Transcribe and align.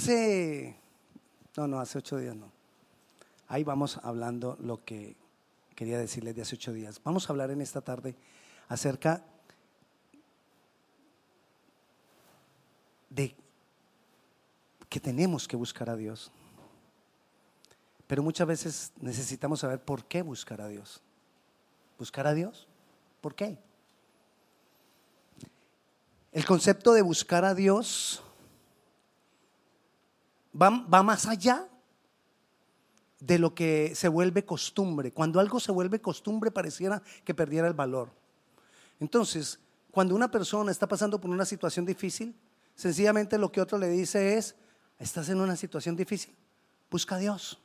Hace, 0.00 0.74
no, 1.58 1.68
no, 1.68 1.78
hace 1.78 1.98
ocho 1.98 2.16
días 2.16 2.34
no. 2.34 2.50
Ahí 3.48 3.64
vamos 3.64 4.00
hablando 4.02 4.56
lo 4.62 4.82
que 4.82 5.14
quería 5.74 5.98
decirles 5.98 6.34
de 6.34 6.40
hace 6.40 6.54
ocho 6.54 6.72
días. 6.72 7.02
Vamos 7.04 7.28
a 7.28 7.34
hablar 7.34 7.50
en 7.50 7.60
esta 7.60 7.82
tarde 7.82 8.16
acerca 8.70 9.22
de 13.10 13.36
que 14.88 15.00
tenemos 15.00 15.46
que 15.46 15.56
buscar 15.56 15.90
a 15.90 15.96
Dios. 15.96 16.32
Pero 18.06 18.22
muchas 18.22 18.46
veces 18.48 18.92
necesitamos 19.02 19.60
saber 19.60 19.84
por 19.84 20.06
qué 20.06 20.22
buscar 20.22 20.62
a 20.62 20.68
Dios. 20.68 21.02
¿Buscar 21.98 22.26
a 22.26 22.32
Dios? 22.32 22.66
¿Por 23.20 23.34
qué? 23.34 23.58
El 26.32 26.46
concepto 26.46 26.94
de 26.94 27.02
buscar 27.02 27.44
a 27.44 27.54
Dios 27.54 28.22
va, 30.54 30.70
va, 30.70 31.02
más 31.02 31.26
allá 31.26 31.68
de 33.20 33.38
lo 33.38 33.54
que 33.54 33.92
se 33.94 34.08
vuelve 34.08 34.44
costumbre. 34.44 35.12
Cuando 35.12 35.40
algo 35.40 35.60
se 35.60 35.72
vuelve 35.72 36.00
costumbre 36.00 36.50
pareciera 36.50 37.02
que 37.24 37.34
perdiera 37.34 37.68
el 37.68 37.74
valor. 37.74 38.10
Entonces, 38.98 39.58
cuando 39.90 40.14
una 40.14 40.30
persona 40.30 40.70
está 40.70 40.86
pasando 40.86 41.20
por 41.20 41.30
una 41.30 41.44
situación 41.44 41.84
difícil, 41.84 42.34
sencillamente 42.74 43.38
lo 43.38 43.50
que 43.50 43.60
otro 43.60 43.78
le 43.78 43.88
dice 43.88 44.36
es, 44.36 44.54
estás 44.98 45.28
en 45.28 45.40
una 45.40 45.56
situación 45.56 45.96
difícil, 45.96 46.34
busca 46.90 47.16
a 47.16 47.18
Dios. 47.18 47.58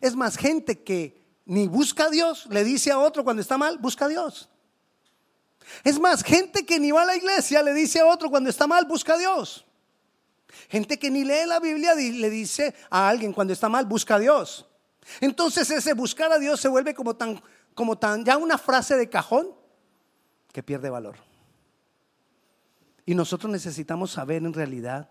Es 0.00 0.16
más, 0.16 0.36
gente 0.36 0.82
que 0.82 1.24
ni 1.44 1.68
busca 1.68 2.06
a 2.06 2.10
Dios 2.10 2.46
le 2.50 2.64
dice 2.64 2.90
a 2.90 2.98
otro 2.98 3.22
cuando 3.22 3.42
está 3.42 3.56
mal, 3.56 3.78
busca 3.78 4.06
a 4.06 4.08
Dios. 4.08 4.48
Es 5.84 5.98
más, 5.98 6.22
gente 6.22 6.64
que 6.64 6.78
ni 6.78 6.90
va 6.90 7.02
a 7.02 7.06
la 7.06 7.16
iglesia 7.16 7.62
le 7.62 7.74
dice 7.74 8.00
a 8.00 8.06
otro 8.06 8.30
cuando 8.30 8.50
está 8.50 8.66
mal, 8.66 8.84
busca 8.86 9.14
a 9.14 9.18
Dios. 9.18 9.64
Gente 10.68 10.98
que 10.98 11.10
ni 11.10 11.24
lee 11.24 11.46
la 11.46 11.60
Biblia 11.60 11.94
le 11.94 12.30
dice 12.30 12.74
a 12.90 13.08
alguien 13.08 13.32
cuando 13.32 13.52
está 13.52 13.68
mal, 13.68 13.86
busca 13.86 14.16
a 14.16 14.18
Dios. 14.18 14.66
Entonces 15.20 15.70
ese 15.70 15.94
buscar 15.94 16.32
a 16.32 16.38
Dios 16.38 16.60
se 16.60 16.68
vuelve 16.68 16.94
como 16.94 17.14
tan, 17.14 17.40
como 17.74 17.96
tan, 17.98 18.24
ya 18.24 18.36
una 18.36 18.58
frase 18.58 18.96
de 18.96 19.08
cajón 19.08 19.48
que 20.52 20.62
pierde 20.62 20.90
valor. 20.90 21.16
Y 23.04 23.14
nosotros 23.14 23.50
necesitamos 23.52 24.10
saber 24.10 24.42
en 24.42 24.52
realidad 24.52 25.08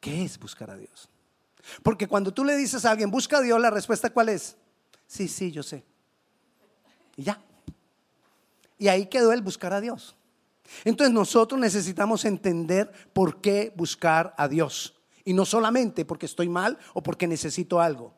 qué 0.00 0.24
es 0.24 0.38
buscar 0.38 0.70
a 0.70 0.76
Dios. 0.76 1.10
Porque 1.82 2.08
cuando 2.08 2.32
tú 2.32 2.44
le 2.44 2.56
dices 2.56 2.84
a 2.84 2.92
alguien, 2.92 3.10
busca 3.10 3.38
a 3.38 3.40
Dios, 3.42 3.60
la 3.60 3.70
respuesta 3.70 4.10
cuál 4.10 4.30
es? 4.30 4.56
Sí, 5.06 5.28
sí, 5.28 5.52
yo 5.52 5.62
sé. 5.62 5.84
Y 7.16 7.24
ya. 7.24 7.40
Y 8.78 8.88
ahí 8.88 9.06
quedó 9.06 9.32
el 9.32 9.42
buscar 9.42 9.72
a 9.72 9.80
Dios. 9.80 10.15
Entonces 10.84 11.12
nosotros 11.12 11.60
necesitamos 11.60 12.24
entender 12.24 12.90
por 13.12 13.40
qué 13.40 13.72
buscar 13.76 14.34
a 14.36 14.48
Dios. 14.48 14.94
Y 15.24 15.32
no 15.32 15.44
solamente 15.44 16.04
porque 16.04 16.26
estoy 16.26 16.48
mal 16.48 16.78
o 16.94 17.02
porque 17.02 17.26
necesito 17.26 17.80
algo. 17.80 18.14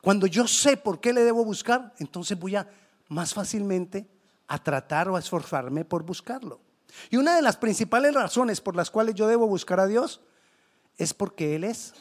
Cuando 0.00 0.26
yo 0.26 0.46
sé 0.46 0.76
por 0.76 1.00
qué 1.00 1.12
le 1.12 1.24
debo 1.24 1.44
buscar, 1.44 1.92
entonces 1.98 2.38
voy 2.38 2.56
a 2.56 2.68
más 3.08 3.34
fácilmente 3.34 4.08
a 4.46 4.62
tratar 4.62 5.08
o 5.08 5.16
a 5.16 5.18
esforzarme 5.18 5.84
por 5.84 6.02
buscarlo. 6.04 6.60
Y 7.10 7.16
una 7.16 7.36
de 7.36 7.42
las 7.42 7.56
principales 7.56 8.14
razones 8.14 8.60
por 8.60 8.76
las 8.76 8.90
cuales 8.90 9.14
yo 9.14 9.26
debo 9.26 9.46
buscar 9.46 9.80
a 9.80 9.86
Dios 9.86 10.20
es 10.96 11.12
porque 11.12 11.54
Él 11.54 11.64
es 11.64 11.94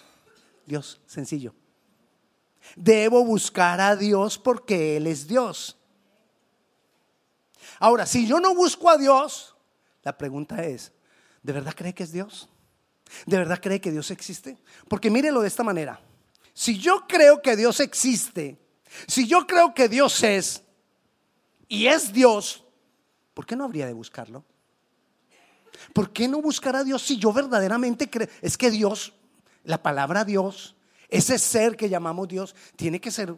Dios, 0.65 1.01
sencillo. 1.05 1.53
Debo 2.75 3.23
buscar 3.23 3.79
a 3.79 3.95
Dios 3.95 4.37
porque 4.37 4.97
Él 4.97 5.07
es 5.07 5.27
Dios. 5.27 5.76
Ahora, 7.79 8.05
si 8.05 8.27
yo 8.27 8.39
no 8.39 8.55
busco 8.55 8.89
a 8.89 8.97
Dios, 8.97 9.55
la 10.03 10.17
pregunta 10.17 10.63
es, 10.63 10.91
¿de 11.43 11.53
verdad 11.53 11.73
cree 11.75 11.93
que 11.93 12.03
es 12.03 12.11
Dios? 12.11 12.49
¿De 13.25 13.37
verdad 13.37 13.59
cree 13.61 13.81
que 13.81 13.91
Dios 13.91 14.11
existe? 14.11 14.57
Porque 14.87 15.09
mírelo 15.09 15.41
de 15.41 15.47
esta 15.47 15.63
manera. 15.63 15.99
Si 16.53 16.77
yo 16.79 17.05
creo 17.07 17.41
que 17.41 17.55
Dios 17.55 17.79
existe, 17.79 18.57
si 19.07 19.27
yo 19.27 19.45
creo 19.45 19.73
que 19.73 19.87
Dios 19.87 20.23
es 20.23 20.63
y 21.67 21.87
es 21.87 22.11
Dios, 22.13 22.63
¿por 23.33 23.45
qué 23.45 23.55
no 23.55 23.63
habría 23.63 23.85
de 23.85 23.93
buscarlo? 23.93 24.43
¿Por 25.93 26.11
qué 26.11 26.27
no 26.27 26.41
buscar 26.41 26.75
a 26.75 26.83
Dios 26.83 27.03
si 27.03 27.17
yo 27.17 27.31
verdaderamente 27.31 28.09
creo? 28.09 28.27
Es 28.41 28.57
que 28.57 28.71
Dios, 28.71 29.13
la 29.63 29.81
palabra 29.81 30.25
Dios, 30.25 30.75
ese 31.09 31.37
ser 31.37 31.77
que 31.77 31.89
llamamos 31.89 32.27
Dios, 32.27 32.55
tiene 32.75 32.99
que 32.99 33.11
ser 33.11 33.35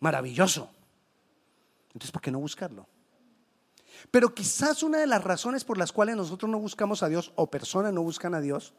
maravilloso. 0.00 0.70
Entonces, 1.88 2.10
¿por 2.10 2.20
qué 2.20 2.30
no 2.30 2.38
buscarlo? 2.38 2.86
Pero 4.10 4.34
quizás 4.34 4.82
una 4.82 4.98
de 4.98 5.06
las 5.06 5.24
razones 5.24 5.64
por 5.64 5.78
las 5.78 5.92
cuales 5.92 6.16
nosotros 6.16 6.50
no 6.50 6.58
buscamos 6.58 7.02
a 7.02 7.08
Dios 7.08 7.32
o 7.36 7.50
personas 7.50 7.92
no 7.92 8.02
buscan 8.02 8.34
a 8.34 8.40
Dios 8.40 8.74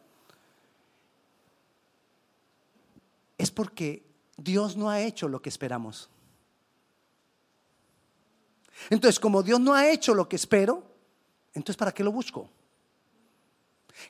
es 3.37 3.51
porque 3.51 4.03
Dios 4.37 4.77
no 4.77 4.89
ha 4.89 5.01
hecho 5.01 5.27
lo 5.27 5.41
que 5.41 5.49
esperamos. 5.49 6.09
Entonces, 8.89 9.19
como 9.19 9.43
Dios 9.43 9.59
no 9.59 9.73
ha 9.73 9.89
hecho 9.89 10.13
lo 10.13 10.27
que 10.27 10.35
espero, 10.35 10.83
entonces 11.53 11.77
¿para 11.77 11.93
qué 11.93 12.03
lo 12.03 12.11
busco? 12.11 12.49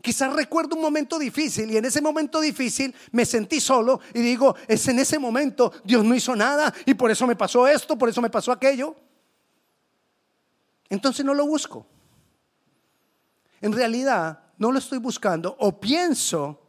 Quizás 0.01 0.33
recuerdo 0.33 0.75
un 0.75 0.81
momento 0.81 1.19
difícil 1.19 1.69
y 1.71 1.77
en 1.77 1.85
ese 1.85 2.01
momento 2.01 2.41
difícil 2.41 2.93
me 3.11 3.25
sentí 3.25 3.59
solo 3.59 3.99
y 4.13 4.19
digo, 4.19 4.55
es 4.67 4.87
en 4.87 4.99
ese 4.99 5.19
momento 5.19 5.71
Dios 5.83 6.03
no 6.03 6.15
hizo 6.15 6.35
nada 6.35 6.73
y 6.85 6.95
por 6.95 7.11
eso 7.11 7.27
me 7.27 7.35
pasó 7.35 7.67
esto, 7.67 7.97
por 7.97 8.09
eso 8.09 8.21
me 8.21 8.29
pasó 8.29 8.51
aquello. 8.51 8.95
Entonces 10.89 11.25
no 11.25 11.33
lo 11.33 11.45
busco. 11.45 11.87
En 13.61 13.73
realidad 13.73 14.43
no 14.57 14.71
lo 14.71 14.79
estoy 14.79 14.99
buscando 14.99 15.55
o 15.59 15.79
pienso 15.79 16.61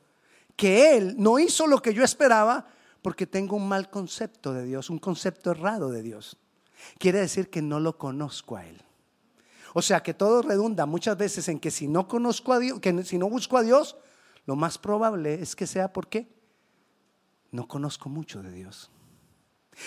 que 0.56 0.96
Él 0.96 1.14
no 1.18 1.38
hizo 1.38 1.66
lo 1.66 1.82
que 1.82 1.92
yo 1.92 2.02
esperaba 2.02 2.66
porque 3.02 3.26
tengo 3.26 3.56
un 3.56 3.68
mal 3.68 3.90
concepto 3.90 4.52
de 4.52 4.64
Dios, 4.64 4.90
un 4.90 4.98
concepto 4.98 5.50
errado 5.50 5.90
de 5.90 6.02
Dios. 6.02 6.36
Quiere 6.98 7.20
decir 7.20 7.50
que 7.50 7.62
no 7.62 7.78
lo 7.80 7.98
conozco 7.98 8.56
a 8.56 8.66
Él. 8.66 8.82
O 9.74 9.82
sea 9.82 10.02
que 10.02 10.14
todo 10.14 10.42
redunda 10.42 10.86
muchas 10.86 11.16
veces 11.18 11.48
en 11.48 11.60
que 11.60 11.70
si 11.70 11.86
no 11.86 12.08
conozco 12.08 12.52
a 12.52 12.58
Dios, 12.58 12.80
que 12.80 13.04
si 13.04 13.18
no 13.18 13.28
busco 13.28 13.58
a 13.58 13.62
Dios, 13.62 13.96
lo 14.46 14.56
más 14.56 14.78
probable 14.78 15.34
es 15.34 15.54
que 15.54 15.66
sea 15.66 15.92
porque 15.92 16.26
no 17.50 17.68
conozco 17.68 18.08
mucho 18.08 18.42
de 18.42 18.52
Dios. 18.52 18.90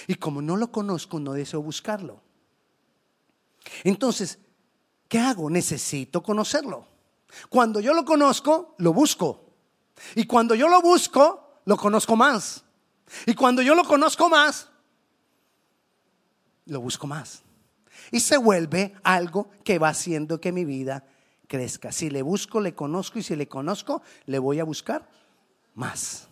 Y 0.07 0.15
como 0.15 0.41
no 0.41 0.57
lo 0.57 0.71
conozco, 0.71 1.19
no 1.19 1.33
deseo 1.33 1.61
buscarlo. 1.61 2.21
Entonces, 3.83 4.39
¿qué 5.07 5.19
hago? 5.19 5.49
Necesito 5.49 6.21
conocerlo. 6.23 6.87
Cuando 7.49 7.79
yo 7.79 7.93
lo 7.93 8.05
conozco, 8.05 8.75
lo 8.77 8.93
busco. 8.93 9.53
Y 10.15 10.25
cuando 10.25 10.55
yo 10.55 10.67
lo 10.67 10.81
busco, 10.81 11.61
lo 11.65 11.77
conozco 11.77 12.15
más. 12.15 12.63
Y 13.25 13.33
cuando 13.33 13.61
yo 13.61 13.75
lo 13.75 13.83
conozco 13.83 14.29
más, 14.29 14.69
lo 16.65 16.81
busco 16.81 17.07
más. 17.07 17.43
Y 18.11 18.19
se 18.19 18.37
vuelve 18.37 18.95
algo 19.03 19.49
que 19.63 19.79
va 19.79 19.89
haciendo 19.89 20.39
que 20.39 20.51
mi 20.51 20.65
vida 20.65 21.05
crezca. 21.47 21.91
Si 21.91 22.09
le 22.09 22.21
busco, 22.21 22.61
le 22.61 22.73
conozco 22.73 23.19
y 23.19 23.23
si 23.23 23.35
le 23.35 23.47
conozco, 23.47 24.01
le 24.25 24.39
voy 24.39 24.59
a 24.59 24.63
buscar 24.63 25.07
más. 25.73 26.27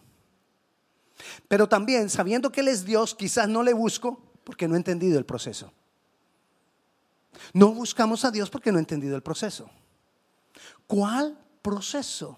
Pero 1.48 1.68
también, 1.68 2.10
sabiendo 2.10 2.52
que 2.52 2.62
Él 2.62 2.68
es 2.68 2.86
Dios, 2.86 3.16
quizás 3.16 3.48
no 3.48 3.64
le 3.64 3.74
busco 3.74 4.22
porque 4.44 4.68
no 4.68 4.76
he 4.76 4.78
entendido 4.78 5.18
el 5.18 5.26
proceso. 5.26 5.74
No 7.54 7.72
buscamos 7.72 8.26
a 8.26 8.32
Dios 8.32 8.50
porque 8.50 8.72
no 8.72 8.78
he 8.78 8.82
entendido 8.82 9.16
el 9.16 9.24
proceso. 9.24 9.70
¿Cuál 10.88 11.38
proceso? 11.62 12.38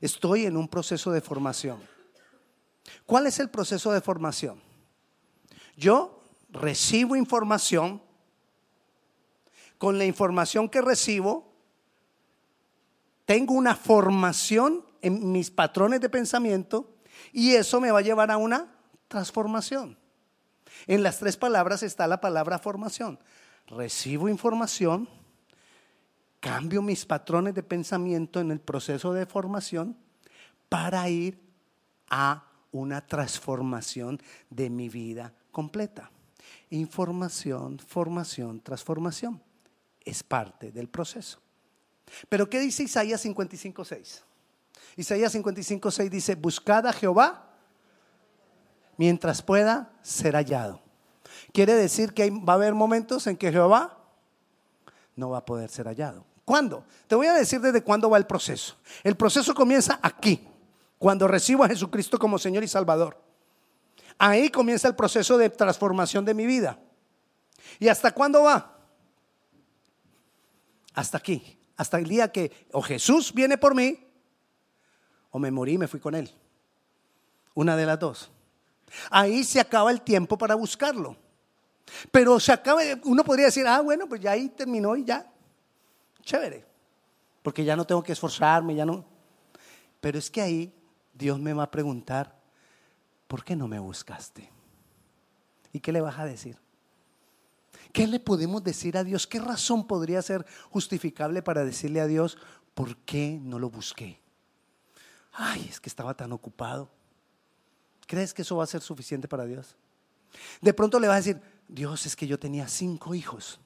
Estoy 0.00 0.46
en 0.46 0.56
un 0.56 0.68
proceso 0.68 1.10
de 1.10 1.20
formación. 1.20 1.80
¿Cuál 3.06 3.26
es 3.26 3.38
el 3.38 3.50
proceso 3.50 3.92
de 3.92 4.00
formación? 4.00 4.60
Yo 5.76 6.22
recibo 6.50 7.16
información. 7.16 8.02
Con 9.78 9.98
la 9.98 10.06
información 10.06 10.70
que 10.70 10.80
recibo, 10.80 11.52
tengo 13.26 13.52
una 13.52 13.76
formación 13.76 14.84
en 15.02 15.32
mis 15.32 15.50
patrones 15.50 16.00
de 16.00 16.08
pensamiento 16.08 16.94
y 17.32 17.54
eso 17.54 17.78
me 17.80 17.90
va 17.90 17.98
a 17.98 18.02
llevar 18.02 18.30
a 18.30 18.38
una 18.38 18.72
transformación. 19.08 19.98
En 20.86 21.02
las 21.02 21.18
tres 21.18 21.36
palabras 21.36 21.82
está 21.82 22.06
la 22.06 22.20
palabra 22.20 22.58
formación 22.58 23.18
recibo 23.68 24.28
información, 24.28 25.08
cambio 26.40 26.82
mis 26.82 27.04
patrones 27.04 27.54
de 27.54 27.62
pensamiento 27.62 28.40
en 28.40 28.50
el 28.50 28.60
proceso 28.60 29.12
de 29.12 29.26
formación 29.26 29.96
para 30.68 31.08
ir 31.08 31.38
a 32.08 32.44
una 32.72 33.06
transformación 33.06 34.20
de 34.50 34.70
mi 34.70 34.88
vida 34.88 35.32
completa. 35.50 36.10
Información, 36.70 37.78
formación, 37.78 38.60
transformación. 38.60 39.42
Es 40.04 40.22
parte 40.22 40.70
del 40.70 40.88
proceso. 40.88 41.40
Pero 42.28 42.48
¿qué 42.48 42.60
dice 42.60 42.84
Isaías 42.84 43.24
55.6? 43.24 44.22
Isaías 44.96 45.34
55.6 45.34 46.08
dice, 46.08 46.34
buscad 46.36 46.86
a 46.86 46.92
Jehová 46.92 47.50
mientras 48.96 49.42
pueda 49.42 49.92
ser 50.02 50.34
hallado. 50.34 50.85
Quiere 51.56 51.74
decir 51.74 52.12
que 52.12 52.28
va 52.28 52.52
a 52.52 52.56
haber 52.56 52.74
momentos 52.74 53.26
en 53.26 53.34
que 53.34 53.50
Jehová 53.50 53.96
no 55.14 55.30
va 55.30 55.38
a 55.38 55.44
poder 55.46 55.70
ser 55.70 55.86
hallado. 55.86 56.22
¿Cuándo? 56.44 56.84
Te 57.06 57.14
voy 57.14 57.28
a 57.28 57.32
decir 57.32 57.62
desde 57.62 57.82
cuándo 57.82 58.10
va 58.10 58.18
el 58.18 58.26
proceso. 58.26 58.76
El 59.02 59.16
proceso 59.16 59.54
comienza 59.54 59.98
aquí, 60.02 60.46
cuando 60.98 61.26
recibo 61.26 61.64
a 61.64 61.68
Jesucristo 61.68 62.18
como 62.18 62.38
Señor 62.38 62.62
y 62.62 62.68
Salvador. 62.68 63.18
Ahí 64.18 64.50
comienza 64.50 64.86
el 64.86 64.96
proceso 64.96 65.38
de 65.38 65.48
transformación 65.48 66.26
de 66.26 66.34
mi 66.34 66.44
vida. 66.44 66.78
¿Y 67.78 67.88
hasta 67.88 68.12
cuándo 68.12 68.42
va? 68.42 68.76
Hasta 70.92 71.16
aquí, 71.16 71.58
hasta 71.78 71.96
el 71.96 72.06
día 72.06 72.30
que 72.30 72.66
o 72.70 72.82
Jesús 72.82 73.32
viene 73.32 73.56
por 73.56 73.74
mí 73.74 74.06
o 75.30 75.38
me 75.38 75.50
morí 75.50 75.72
y 75.72 75.78
me 75.78 75.88
fui 75.88 76.00
con 76.00 76.16
él. 76.16 76.30
Una 77.54 77.76
de 77.76 77.86
las 77.86 77.98
dos. 77.98 78.30
Ahí 79.10 79.42
se 79.42 79.58
acaba 79.58 79.90
el 79.90 80.02
tiempo 80.02 80.36
para 80.36 80.54
buscarlo. 80.54 81.16
Pero 82.10 82.40
se 82.40 82.52
acaba, 82.52 82.82
uno 83.04 83.24
podría 83.24 83.46
decir, 83.46 83.66
ah, 83.66 83.80
bueno, 83.80 84.08
pues 84.08 84.20
ya 84.20 84.32
ahí 84.32 84.48
terminó 84.48 84.96
y 84.96 85.04
ya. 85.04 85.30
Chévere. 86.22 86.64
Porque 87.42 87.64
ya 87.64 87.76
no 87.76 87.86
tengo 87.86 88.02
que 88.02 88.12
esforzarme, 88.12 88.74
ya 88.74 88.84
no. 88.84 89.04
Pero 90.00 90.18
es 90.18 90.30
que 90.30 90.40
ahí 90.40 90.74
Dios 91.14 91.38
me 91.38 91.52
va 91.52 91.64
a 91.64 91.70
preguntar, 91.70 92.36
¿por 93.26 93.44
qué 93.44 93.56
no 93.56 93.68
me 93.68 93.78
buscaste? 93.78 94.50
¿Y 95.72 95.80
qué 95.80 95.92
le 95.92 96.00
vas 96.00 96.18
a 96.18 96.24
decir? 96.24 96.58
¿Qué 97.92 98.06
le 98.06 98.20
podemos 98.20 98.62
decir 98.62 98.96
a 98.96 99.04
Dios? 99.04 99.26
¿Qué 99.26 99.38
razón 99.38 99.86
podría 99.86 100.20
ser 100.22 100.44
justificable 100.70 101.42
para 101.42 101.64
decirle 101.64 102.00
a 102.00 102.06
Dios, 102.06 102.36
¿por 102.74 102.96
qué 102.98 103.38
no 103.40 103.58
lo 103.58 103.70
busqué? 103.70 104.20
Ay, 105.32 105.66
es 105.70 105.80
que 105.80 105.88
estaba 105.88 106.14
tan 106.14 106.32
ocupado. 106.32 106.90
¿Crees 108.06 108.34
que 108.34 108.42
eso 108.42 108.56
va 108.56 108.64
a 108.64 108.68
ser 108.68 108.82
suficiente 108.82 109.28
para 109.28 109.44
Dios? 109.44 109.76
De 110.60 110.74
pronto 110.74 111.00
le 111.00 111.08
vas 111.08 111.14
a 111.14 111.18
decir, 111.18 111.40
Dios, 111.68 112.06
es 112.06 112.16
que 112.16 112.26
yo 112.26 112.38
tenía 112.38 112.68
cinco 112.68 113.14
hijos. 113.14 113.58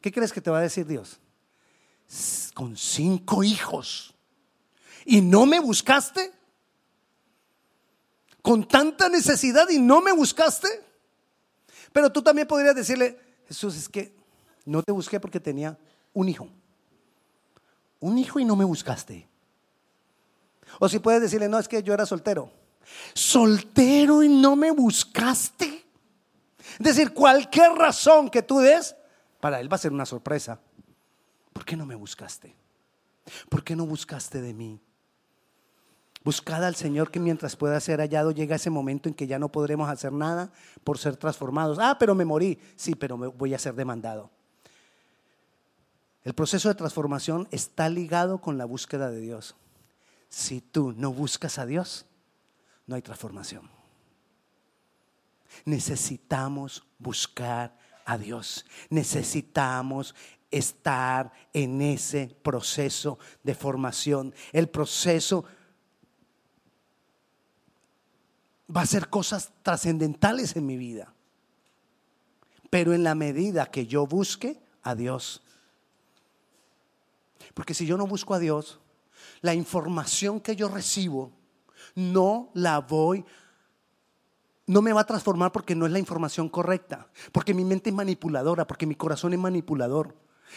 ¿Qué 0.00 0.12
crees 0.12 0.32
que 0.32 0.40
te 0.40 0.50
va 0.50 0.58
a 0.58 0.62
decir 0.62 0.86
Dios? 0.86 1.18
Con 2.54 2.76
cinco 2.76 3.44
hijos. 3.44 4.14
¿Y 5.04 5.20
no 5.20 5.46
me 5.46 5.60
buscaste? 5.60 6.32
Con 8.42 8.66
tanta 8.66 9.08
necesidad 9.08 9.68
y 9.68 9.78
no 9.78 10.00
me 10.00 10.12
buscaste. 10.12 10.68
Pero 11.92 12.10
tú 12.10 12.22
también 12.22 12.46
podrías 12.46 12.74
decirle, 12.74 13.18
Jesús, 13.48 13.76
es 13.76 13.88
que 13.88 14.14
no 14.64 14.82
te 14.82 14.92
busqué 14.92 15.18
porque 15.18 15.40
tenía 15.40 15.78
un 16.12 16.28
hijo. 16.28 16.48
Un 18.00 18.18
hijo 18.18 18.38
y 18.38 18.44
no 18.44 18.54
me 18.54 18.64
buscaste. 18.64 19.28
O 20.78 20.88
si 20.88 20.98
puedes 20.98 21.20
decirle, 21.20 21.48
no, 21.48 21.58
es 21.58 21.68
que 21.68 21.82
yo 21.82 21.92
era 21.92 22.06
soltero. 22.06 22.52
Soltero 23.14 24.22
y 24.22 24.28
no 24.28 24.56
me 24.56 24.70
buscaste. 24.70 25.87
Es 26.72 26.84
decir, 26.84 27.12
cualquier 27.12 27.72
razón 27.72 28.28
que 28.30 28.42
tú 28.42 28.58
des, 28.60 28.96
para 29.40 29.60
él 29.60 29.70
va 29.70 29.76
a 29.76 29.78
ser 29.78 29.92
una 29.92 30.06
sorpresa. 30.06 30.60
¿Por 31.52 31.64
qué 31.64 31.76
no 31.76 31.86
me 31.86 31.94
buscaste? 31.94 32.54
¿Por 33.48 33.64
qué 33.64 33.76
no 33.76 33.86
buscaste 33.86 34.40
de 34.40 34.54
mí? 34.54 34.80
Buscad 36.24 36.64
al 36.64 36.74
Señor 36.74 37.10
que 37.10 37.20
mientras 37.20 37.56
pueda 37.56 37.80
ser 37.80 38.00
hallado 38.00 38.32
llega 38.32 38.56
ese 38.56 38.70
momento 38.70 39.08
en 39.08 39.14
que 39.14 39.26
ya 39.26 39.38
no 39.38 39.50
podremos 39.50 39.88
hacer 39.88 40.12
nada 40.12 40.50
por 40.84 40.98
ser 40.98 41.16
transformados. 41.16 41.78
Ah, 41.80 41.96
pero 41.98 42.14
me 42.14 42.24
morí. 42.24 42.58
Sí, 42.76 42.94
pero 42.94 43.16
me 43.16 43.28
voy 43.28 43.54
a 43.54 43.58
ser 43.58 43.74
demandado. 43.74 44.30
El 46.24 46.34
proceso 46.34 46.68
de 46.68 46.74
transformación 46.74 47.48
está 47.50 47.88
ligado 47.88 48.40
con 48.40 48.58
la 48.58 48.66
búsqueda 48.66 49.10
de 49.10 49.20
Dios. 49.20 49.54
Si 50.28 50.60
tú 50.60 50.92
no 50.96 51.12
buscas 51.12 51.58
a 51.58 51.64
Dios, 51.64 52.04
no 52.86 52.96
hay 52.96 53.02
transformación. 53.02 53.70
Necesitamos 55.68 56.82
buscar 56.98 57.76
a 58.06 58.16
Dios. 58.16 58.64
Necesitamos 58.88 60.14
estar 60.50 61.30
en 61.52 61.82
ese 61.82 62.34
proceso 62.42 63.18
de 63.42 63.54
formación. 63.54 64.34
El 64.54 64.70
proceso 64.70 65.44
va 68.74 68.80
a 68.80 68.86
ser 68.86 69.10
cosas 69.10 69.52
trascendentales 69.62 70.56
en 70.56 70.64
mi 70.64 70.78
vida. 70.78 71.12
Pero 72.70 72.94
en 72.94 73.04
la 73.04 73.14
medida 73.14 73.66
que 73.66 73.86
yo 73.86 74.06
busque 74.06 74.58
a 74.82 74.94
Dios. 74.94 75.42
Porque 77.52 77.74
si 77.74 77.84
yo 77.84 77.98
no 77.98 78.06
busco 78.06 78.32
a 78.32 78.38
Dios, 78.38 78.80
la 79.42 79.52
información 79.52 80.40
que 80.40 80.56
yo 80.56 80.68
recibo 80.68 81.30
no 81.94 82.50
la 82.54 82.80
voy 82.80 83.26
no 84.68 84.82
me 84.82 84.92
va 84.92 85.00
a 85.00 85.06
transformar 85.06 85.50
porque 85.50 85.74
no 85.74 85.86
es 85.86 85.92
la 85.92 85.98
información 85.98 86.48
correcta, 86.48 87.08
porque 87.32 87.54
mi 87.54 87.64
mente 87.64 87.90
es 87.90 87.96
manipuladora, 87.96 88.66
porque 88.66 88.86
mi 88.86 88.94
corazón 88.94 89.32
es 89.32 89.38
manipulador. 89.38 90.14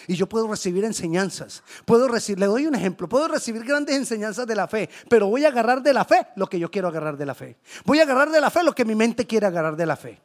Y 0.07 0.15
yo 0.15 0.27
puedo 0.27 0.47
recibir 0.47 0.83
enseñanzas, 0.83 1.63
puedo 1.85 2.07
recibir, 2.07 2.39
le 2.39 2.45
doy 2.45 2.67
un 2.67 2.75
ejemplo, 2.75 3.07
puedo 3.07 3.27
recibir 3.27 3.63
grandes 3.63 3.95
enseñanzas 3.95 4.45
de 4.45 4.55
la 4.55 4.67
fe, 4.67 4.89
pero 5.09 5.27
voy 5.27 5.45
a 5.45 5.47
agarrar 5.47 5.81
de 5.81 5.93
la 5.93 6.05
fe 6.05 6.27
lo 6.35 6.47
que 6.47 6.59
yo 6.59 6.69
quiero 6.69 6.89
agarrar 6.89 7.17
de 7.17 7.25
la 7.25 7.33
fe. 7.33 7.57
Voy 7.85 7.99
a 7.99 8.03
agarrar 8.03 8.29
de 8.31 8.41
la 8.41 8.49
fe 8.49 8.63
lo 8.63 8.75
que 8.75 8.85
mi 8.85 8.95
mente 8.95 9.25
quiere 9.25 9.47
agarrar 9.47 9.75
de 9.75 9.85
la 9.85 9.95
fe. 9.95 10.21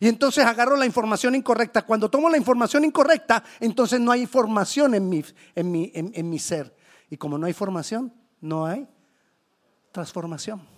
Y 0.00 0.08
entonces 0.08 0.44
agarro 0.44 0.76
la 0.76 0.86
información 0.86 1.34
incorrecta. 1.34 1.82
Cuando 1.82 2.10
tomo 2.10 2.28
la 2.30 2.38
información 2.38 2.84
incorrecta, 2.84 3.44
entonces 3.60 4.00
no 4.00 4.12
hay 4.12 4.22
información 4.22 4.94
en 4.94 5.08
mi, 5.08 5.22
en 5.54 5.70
mi, 5.70 5.92
en 5.94 6.30
mi 6.30 6.38
ser. 6.38 6.74
Y 7.10 7.16
como 7.16 7.38
no 7.38 7.46
hay 7.46 7.52
formación, 7.52 8.12
no 8.40 8.66
hay 8.66 8.88
transformación. 9.92 10.73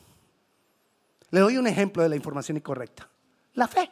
Le 1.31 1.41
doy 1.41 1.57
un 1.57 1.67
ejemplo 1.67 2.03
de 2.03 2.09
la 2.09 2.17
información 2.17 2.57
incorrecta. 2.57 3.09
La 3.55 3.67
fe. 3.67 3.91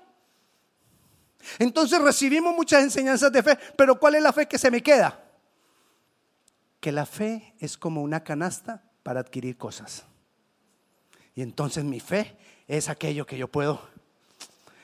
Entonces 1.58 2.00
recibimos 2.00 2.54
muchas 2.54 2.82
enseñanzas 2.82 3.30
de 3.30 3.42
fe, 3.42 3.58
pero 3.76 3.98
¿cuál 3.98 4.14
es 4.14 4.22
la 4.22 4.32
fe 4.32 4.46
que 4.46 4.58
se 4.58 4.70
me 4.70 4.82
queda? 4.82 5.20
Que 6.80 6.92
la 6.92 7.06
fe 7.06 7.54
es 7.58 7.76
como 7.76 8.02
una 8.02 8.22
canasta 8.24 8.82
para 9.02 9.20
adquirir 9.20 9.56
cosas. 9.56 10.04
Y 11.34 11.42
entonces 11.42 11.84
mi 11.84 12.00
fe 12.00 12.36
es 12.66 12.88
aquello 12.88 13.26
que 13.26 13.36
yo 13.36 13.48
puedo. 13.48 13.80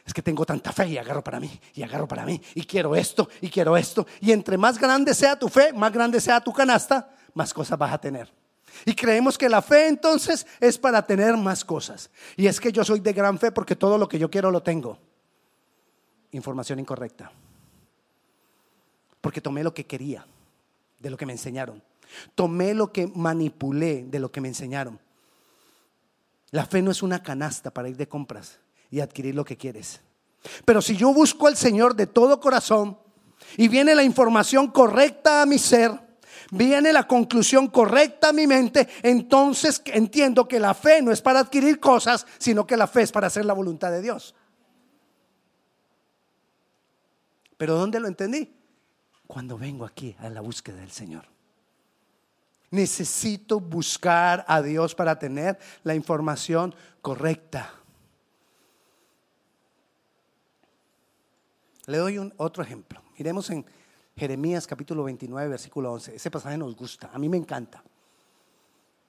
Es 0.04 0.12
que 0.12 0.22
tengo 0.22 0.44
tanta 0.44 0.72
fe 0.72 0.88
y 0.88 0.98
agarro 0.98 1.22
para 1.22 1.38
mí, 1.38 1.60
y 1.74 1.82
agarro 1.82 2.08
para 2.08 2.24
mí, 2.24 2.40
y 2.54 2.64
quiero 2.64 2.96
esto, 2.96 3.28
y 3.40 3.48
quiero 3.48 3.76
esto. 3.76 4.06
Y 4.20 4.32
entre 4.32 4.58
más 4.58 4.78
grande 4.78 5.14
sea 5.14 5.38
tu 5.38 5.48
fe, 5.48 5.72
más 5.72 5.92
grande 5.92 6.20
sea 6.20 6.40
tu 6.40 6.52
canasta, 6.52 7.14
más 7.32 7.54
cosas 7.54 7.78
vas 7.78 7.92
a 7.92 7.98
tener. 7.98 8.39
Y 8.84 8.94
creemos 8.94 9.36
que 9.36 9.48
la 9.48 9.62
fe 9.62 9.88
entonces 9.88 10.46
es 10.60 10.78
para 10.78 11.06
tener 11.06 11.36
más 11.36 11.64
cosas. 11.64 12.10
Y 12.36 12.46
es 12.46 12.60
que 12.60 12.72
yo 12.72 12.84
soy 12.84 13.00
de 13.00 13.12
gran 13.12 13.38
fe 13.38 13.52
porque 13.52 13.76
todo 13.76 13.98
lo 13.98 14.08
que 14.08 14.18
yo 14.18 14.30
quiero 14.30 14.50
lo 14.50 14.62
tengo. 14.62 14.98
Información 16.32 16.78
incorrecta. 16.78 17.30
Porque 19.20 19.40
tomé 19.40 19.62
lo 19.62 19.74
que 19.74 19.86
quería 19.86 20.24
de 20.98 21.10
lo 21.10 21.16
que 21.16 21.26
me 21.26 21.32
enseñaron. 21.32 21.82
Tomé 22.34 22.74
lo 22.74 22.92
que 22.92 23.06
manipulé 23.06 24.04
de 24.04 24.18
lo 24.18 24.30
que 24.32 24.40
me 24.40 24.48
enseñaron. 24.48 24.98
La 26.50 26.66
fe 26.66 26.82
no 26.82 26.90
es 26.90 27.02
una 27.02 27.22
canasta 27.22 27.70
para 27.70 27.88
ir 27.88 27.96
de 27.96 28.08
compras 28.08 28.58
y 28.90 29.00
adquirir 29.00 29.34
lo 29.34 29.44
que 29.44 29.56
quieres. 29.56 30.00
Pero 30.64 30.82
si 30.82 30.96
yo 30.96 31.12
busco 31.12 31.46
al 31.46 31.56
Señor 31.56 31.94
de 31.94 32.06
todo 32.06 32.40
corazón 32.40 32.98
y 33.56 33.68
viene 33.68 33.94
la 33.94 34.02
información 34.02 34.68
correcta 34.68 35.42
a 35.42 35.46
mi 35.46 35.58
ser, 35.58 35.92
viene 36.50 36.92
la 36.92 37.06
conclusión 37.06 37.68
correcta 37.68 38.30
a 38.30 38.32
mi 38.32 38.46
mente, 38.46 38.88
entonces 39.02 39.82
entiendo 39.86 40.46
que 40.46 40.58
la 40.58 40.74
fe 40.74 41.02
no 41.02 41.12
es 41.12 41.22
para 41.22 41.40
adquirir 41.40 41.80
cosas, 41.80 42.26
sino 42.38 42.66
que 42.66 42.76
la 42.76 42.86
fe 42.86 43.02
es 43.02 43.12
para 43.12 43.28
hacer 43.28 43.44
la 43.44 43.52
voluntad 43.52 43.90
de 43.90 44.02
Dios. 44.02 44.34
¿Pero 47.56 47.76
dónde 47.76 48.00
lo 48.00 48.08
entendí? 48.08 48.52
Cuando 49.26 49.58
vengo 49.58 49.84
aquí 49.84 50.16
a 50.18 50.28
la 50.28 50.40
búsqueda 50.40 50.76
del 50.76 50.90
Señor. 50.90 51.24
Necesito 52.70 53.60
buscar 53.60 54.44
a 54.48 54.62
Dios 54.62 54.94
para 54.94 55.18
tener 55.18 55.58
la 55.82 55.94
información 55.94 56.74
correcta. 57.02 57.74
Le 61.86 61.98
doy 61.98 62.18
un 62.18 62.32
otro 62.36 62.62
ejemplo. 62.62 63.02
Miremos 63.18 63.50
en 63.50 63.66
Jeremías 64.20 64.66
capítulo 64.66 65.04
29, 65.04 65.48
versículo 65.48 65.92
11. 65.92 66.16
Ese 66.16 66.30
pasaje 66.30 66.58
nos 66.58 66.76
gusta, 66.76 67.08
a 67.10 67.18
mí 67.18 67.26
me 67.30 67.38
encanta. 67.38 67.82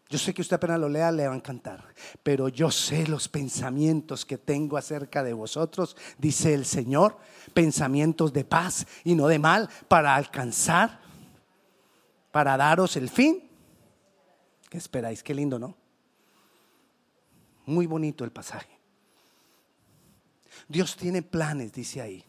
Yo 0.07 0.17
sé 0.17 0.33
que 0.33 0.41
usted 0.41 0.55
apenas 0.55 0.79
lo 0.79 0.87
lea, 0.87 1.11
le 1.11 1.27
va 1.27 1.33
a 1.33 1.35
encantar. 1.35 1.83
Pero 2.23 2.47
yo 2.47 2.71
sé 2.71 3.05
los 3.07 3.27
pensamientos 3.27 4.25
que 4.25 4.37
tengo 4.37 4.77
acerca 4.77 5.21
de 5.21 5.33
vosotros, 5.33 5.97
dice 6.17 6.53
el 6.53 6.63
Señor, 6.63 7.17
pensamientos 7.53 8.31
de 8.31 8.45
paz 8.45 8.87
y 9.03 9.15
no 9.15 9.27
de 9.27 9.37
mal, 9.37 9.69
para 9.89 10.15
alcanzar, 10.15 11.01
para 12.31 12.55
daros 12.55 12.95
el 12.95 13.09
fin. 13.09 13.49
¿Qué 14.69 14.77
esperáis? 14.77 15.21
Qué 15.23 15.33
lindo, 15.33 15.59
¿no? 15.59 15.75
Muy 17.65 17.85
bonito 17.85 18.23
el 18.23 18.31
pasaje. 18.31 18.79
Dios 20.69 20.95
tiene 20.95 21.21
planes, 21.21 21.73
dice 21.73 21.99
ahí, 21.99 22.23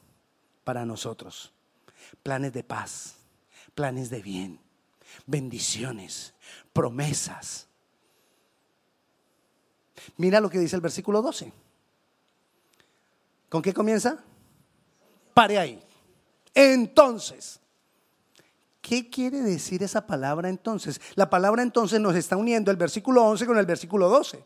para 0.65 0.85
nosotros 0.85 1.53
planes 2.23 2.53
de 2.53 2.65
paz, 2.65 3.17
planes 3.75 4.11
de 4.11 4.23
bien, 4.23 4.61
bendiciones, 5.27 6.35
promesas. 6.73 7.67
Mira 10.17 10.41
lo 10.41 10.51
que 10.51 10.59
dice 10.59 10.77
el 10.77 10.83
versículo 10.83 11.23
12. 11.23 11.53
¿Con 13.49 13.63
qué 13.63 13.73
comienza? 13.73 14.23
Pare 15.35 15.59
ahí. 15.59 15.83
Entonces, 16.55 17.61
¿Qué 18.83 19.09
quiere 19.09 19.41
decir 19.43 19.85
esa 19.85 20.09
palabra 20.09 20.49
entonces? 20.49 21.01
La 21.15 21.31
palabra 21.31 21.63
entonces 21.63 22.01
nos 22.01 22.17
está 22.17 22.37
uniendo 22.37 22.69
el 22.73 22.77
versículo 22.77 23.25
11 23.25 23.47
con 23.47 23.57
el 23.57 23.65
versículo 23.65 24.09
12. 24.09 24.45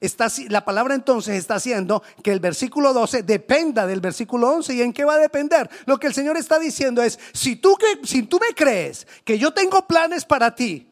Está, 0.00 0.28
la 0.48 0.64
palabra 0.64 0.94
entonces 0.94 1.36
está 1.36 1.54
haciendo 1.54 2.02
que 2.22 2.32
el 2.32 2.40
versículo 2.40 2.92
12 2.92 3.22
dependa 3.22 3.86
del 3.86 4.00
versículo 4.00 4.50
11. 4.50 4.74
¿Y 4.74 4.82
en 4.82 4.92
qué 4.92 5.04
va 5.04 5.14
a 5.14 5.18
depender? 5.18 5.70
Lo 5.86 5.98
que 5.98 6.08
el 6.08 6.14
Señor 6.14 6.36
está 6.36 6.58
diciendo 6.58 7.02
es, 7.02 7.18
si 7.32 7.56
tú, 7.56 7.76
si 8.02 8.24
tú 8.24 8.38
me 8.38 8.54
crees 8.54 9.06
que 9.24 9.38
yo 9.38 9.52
tengo 9.52 9.86
planes 9.86 10.24
para 10.24 10.54
ti, 10.54 10.90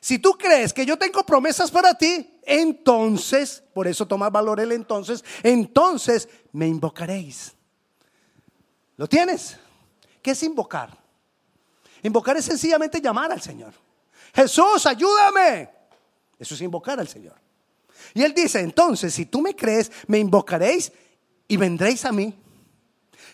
si 0.00 0.18
tú 0.18 0.34
crees 0.38 0.72
que 0.72 0.86
yo 0.86 0.96
tengo 0.96 1.24
promesas 1.24 1.70
para 1.70 1.94
ti, 1.94 2.38
entonces, 2.42 3.64
por 3.74 3.88
eso 3.88 4.06
toma 4.06 4.30
valor 4.30 4.60
el 4.60 4.70
entonces, 4.70 5.24
entonces 5.42 6.28
me 6.52 6.68
invocaréis. 6.68 7.54
¿Lo 8.96 9.08
tienes? 9.08 9.56
¿Qué 10.22 10.30
es 10.30 10.42
invocar? 10.42 10.96
Invocar 12.02 12.36
es 12.36 12.44
sencillamente 12.44 13.00
llamar 13.00 13.32
al 13.32 13.42
Señor. 13.42 13.72
Jesús, 14.32 14.86
ayúdame. 14.86 15.68
Eso 16.38 16.54
es 16.54 16.60
invocar 16.60 17.00
al 17.00 17.08
Señor. 17.08 17.34
Y 18.14 18.22
él 18.22 18.34
dice, 18.34 18.60
entonces, 18.60 19.14
si 19.14 19.26
tú 19.26 19.40
me 19.40 19.54
crees, 19.54 19.90
me 20.06 20.18
invocaréis 20.18 20.92
y 21.48 21.56
vendréis 21.56 22.04
a 22.04 22.12
mí. 22.12 22.34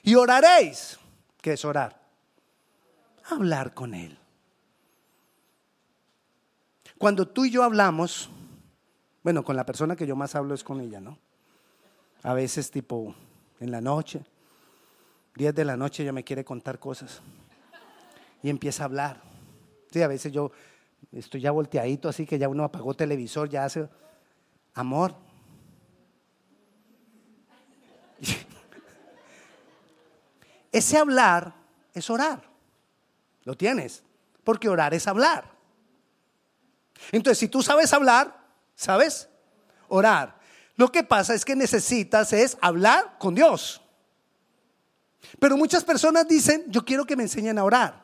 Y 0.03 0.15
oraréis. 0.15 0.99
¿Qué 1.41 1.55
es 1.55 1.65
orar? 1.65 2.01
Hablar 3.25 3.75
con 3.75 3.95
Él. 3.95 4.19
Cuando 6.99 7.27
tú 7.27 7.45
y 7.45 7.51
yo 7.51 7.65
hablamos, 7.65 8.31
bueno, 9.23 9.45
con 9.45 9.57
la 9.57 9.67
persona 9.67 9.97
que 9.97 10.07
yo 10.07 10.15
más 10.15 10.35
hablo 10.37 10.55
es 10.55 10.63
con 10.63 10.81
ella, 10.81 11.01
¿no? 11.01 11.19
A 12.23 12.35
veces 12.35 12.71
tipo 12.71 13.15
en 13.59 13.73
la 13.73 13.81
noche, 13.81 14.25
10 15.35 15.55
de 15.55 15.65
la 15.65 15.77
noche 15.77 16.05
ella 16.05 16.13
me 16.13 16.23
quiere 16.23 16.45
contar 16.45 16.79
cosas 16.79 17.21
y 18.43 18.51
empieza 18.51 18.85
a 18.85 18.87
hablar. 18.87 19.21
Sí, 19.91 20.01
a 20.03 20.07
veces 20.09 20.33
yo 20.33 20.53
estoy 21.11 21.41
ya 21.41 21.51
volteadito 21.51 22.09
así 22.09 22.25
que 22.25 22.39
ya 22.39 22.49
uno 22.49 22.63
apagó 22.63 22.95
televisor, 22.95 23.49
ya 23.49 23.65
hace 23.65 23.89
amor. 24.75 25.15
Ese 30.73 30.99
hablar 30.99 31.55
es 31.95 32.09
orar. 32.11 32.43
Lo 33.45 33.57
tienes, 33.57 34.03
porque 34.45 34.69
orar 34.69 34.95
es 34.95 35.07
hablar. 35.07 35.51
Entonces, 37.11 37.39
si 37.39 37.49
tú 37.49 37.63
sabes 37.63 37.93
hablar, 37.93 38.39
¿sabes? 38.77 39.29
Orar. 39.89 40.41
Lo 40.77 40.91
que 40.93 41.03
pasa 41.03 41.35
es 41.35 41.45
que 41.45 41.57
necesitas 41.57 42.33
es 42.33 42.57
hablar 42.61 43.17
con 43.19 43.35
Dios. 43.35 43.81
Pero 45.39 45.57
muchas 45.57 45.85
personas 45.85 46.27
dicen, 46.29 46.65
yo 46.69 46.85
quiero 46.85 47.05
que 47.05 47.17
me 47.17 47.25
enseñen 47.25 47.59
a 47.59 47.65
orar. 47.65 48.03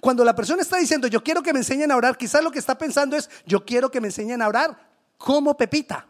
Cuando 0.00 0.24
la 0.24 0.34
persona 0.34 0.62
está 0.62 0.76
diciendo, 0.76 1.08
yo 1.08 1.22
quiero 1.22 1.42
que 1.42 1.52
me 1.52 1.58
enseñen 1.60 1.90
a 1.90 1.96
orar, 1.96 2.16
quizás 2.16 2.42
lo 2.42 2.50
que 2.50 2.58
está 2.58 2.76
pensando 2.76 3.16
es, 3.16 3.28
yo 3.46 3.64
quiero 3.64 3.90
que 3.90 4.00
me 4.00 4.08
enseñen 4.08 4.40
a 4.40 4.48
orar 4.48 4.93
como 5.16 5.56
Pepita. 5.56 6.06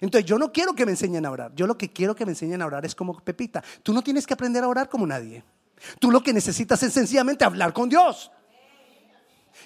Entonces 0.00 0.28
yo 0.28 0.38
no 0.38 0.52
quiero 0.52 0.74
que 0.74 0.84
me 0.84 0.92
enseñen 0.92 1.24
a 1.24 1.30
orar, 1.30 1.52
yo 1.54 1.66
lo 1.66 1.78
que 1.78 1.90
quiero 1.90 2.14
que 2.14 2.26
me 2.26 2.32
enseñen 2.32 2.60
a 2.60 2.66
orar 2.66 2.84
es 2.84 2.94
como 2.94 3.18
Pepita. 3.18 3.62
Tú 3.82 3.92
no 3.92 4.02
tienes 4.02 4.26
que 4.26 4.34
aprender 4.34 4.62
a 4.62 4.68
orar 4.68 4.88
como 4.88 5.06
nadie. 5.06 5.42
Tú 5.98 6.10
lo 6.10 6.22
que 6.22 6.32
necesitas 6.32 6.82
es 6.82 6.92
sencillamente 6.92 7.44
hablar 7.44 7.72
con 7.72 7.88
Dios. 7.88 8.30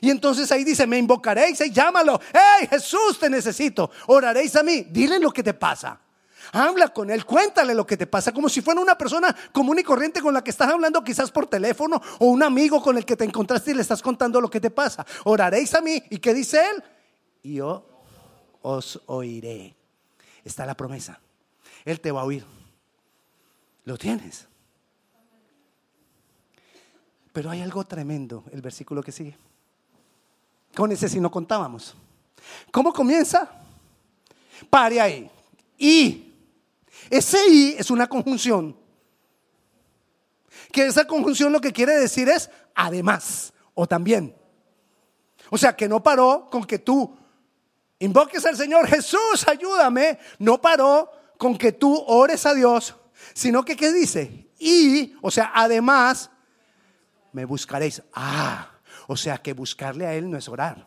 Y 0.00 0.10
entonces 0.10 0.50
ahí 0.52 0.64
dice, 0.64 0.86
me 0.86 0.98
invocaréis, 0.98 1.60
y 1.60 1.70
llámalo. 1.70 2.20
Hey, 2.32 2.68
Jesús, 2.70 3.18
te 3.18 3.28
necesito. 3.28 3.90
Oraréis 4.06 4.54
a 4.56 4.62
mí. 4.62 4.86
Dile 4.90 5.18
lo 5.18 5.32
que 5.32 5.42
te 5.42 5.52
pasa. 5.52 6.00
Habla 6.52 6.88
con 6.88 7.10
él, 7.10 7.24
cuéntale 7.24 7.74
lo 7.74 7.86
que 7.86 7.96
te 7.96 8.06
pasa, 8.06 8.32
como 8.32 8.48
si 8.48 8.60
fuera 8.60 8.80
una 8.80 8.96
persona 8.96 9.34
común 9.52 9.78
y 9.78 9.84
corriente 9.84 10.20
con 10.20 10.34
la 10.34 10.42
que 10.42 10.50
estás 10.50 10.68
hablando 10.68 11.04
quizás 11.04 11.30
por 11.30 11.46
teléfono 11.46 12.00
o 12.18 12.26
un 12.26 12.42
amigo 12.42 12.82
con 12.82 12.96
el 12.96 13.04
que 13.04 13.14
te 13.14 13.24
encontraste 13.24 13.70
y 13.70 13.74
le 13.74 13.82
estás 13.82 14.02
contando 14.02 14.40
lo 14.40 14.50
que 14.50 14.58
te 14.60 14.70
pasa. 14.70 15.06
Oraréis 15.24 15.74
a 15.74 15.80
mí. 15.80 16.02
¿Y 16.10 16.18
qué 16.18 16.34
dice 16.34 16.58
él? 16.58 16.82
Y 17.42 17.54
yo 17.54 17.86
os 18.62 19.00
oiré. 19.06 19.74
Está 20.44 20.66
la 20.66 20.74
promesa. 20.74 21.20
Él 21.84 22.00
te 22.00 22.10
va 22.10 22.22
a 22.22 22.24
oír. 22.24 22.44
Lo 23.84 23.96
tienes. 23.96 24.46
Pero 27.32 27.50
hay 27.50 27.60
algo 27.60 27.84
tremendo, 27.84 28.44
el 28.52 28.60
versículo 28.60 29.02
que 29.02 29.12
sigue. 29.12 29.36
Con 30.74 30.92
ese 30.92 31.08
si 31.08 31.20
no 31.20 31.30
contábamos. 31.30 31.94
¿Cómo 32.70 32.92
comienza? 32.92 33.48
Pare 34.68 35.00
ahí. 35.00 35.30
Y 35.78 36.34
ese 37.08 37.38
y 37.48 37.74
es 37.78 37.90
una 37.90 38.08
conjunción. 38.08 38.76
Que 40.72 40.86
esa 40.86 41.06
conjunción 41.06 41.52
lo 41.52 41.60
que 41.60 41.72
quiere 41.72 41.96
decir 41.96 42.28
es 42.28 42.50
además 42.74 43.52
o 43.74 43.86
también. 43.86 44.34
O 45.50 45.58
sea, 45.58 45.74
que 45.74 45.88
no 45.88 46.02
paró 46.02 46.48
con 46.50 46.64
que 46.64 46.78
tú 46.78 47.16
invoques 48.00 48.44
al 48.44 48.56
Señor, 48.56 48.88
Jesús, 48.88 49.46
ayúdame. 49.46 50.18
No 50.38 50.60
paró 50.60 51.10
con 51.38 51.56
que 51.56 51.72
tú 51.72 51.96
ores 52.06 52.44
a 52.44 52.54
Dios, 52.54 52.96
sino 53.32 53.64
que, 53.64 53.76
¿qué 53.76 53.92
dice? 53.92 54.50
Y, 54.58 55.14
o 55.22 55.30
sea, 55.30 55.52
además, 55.54 56.30
me 57.32 57.44
buscaréis. 57.44 58.02
Ah, 58.12 58.72
o 59.06 59.16
sea 59.16 59.38
que 59.38 59.52
buscarle 59.52 60.06
a 60.06 60.14
Él 60.14 60.30
no 60.30 60.36
es 60.36 60.48
orar. 60.48 60.86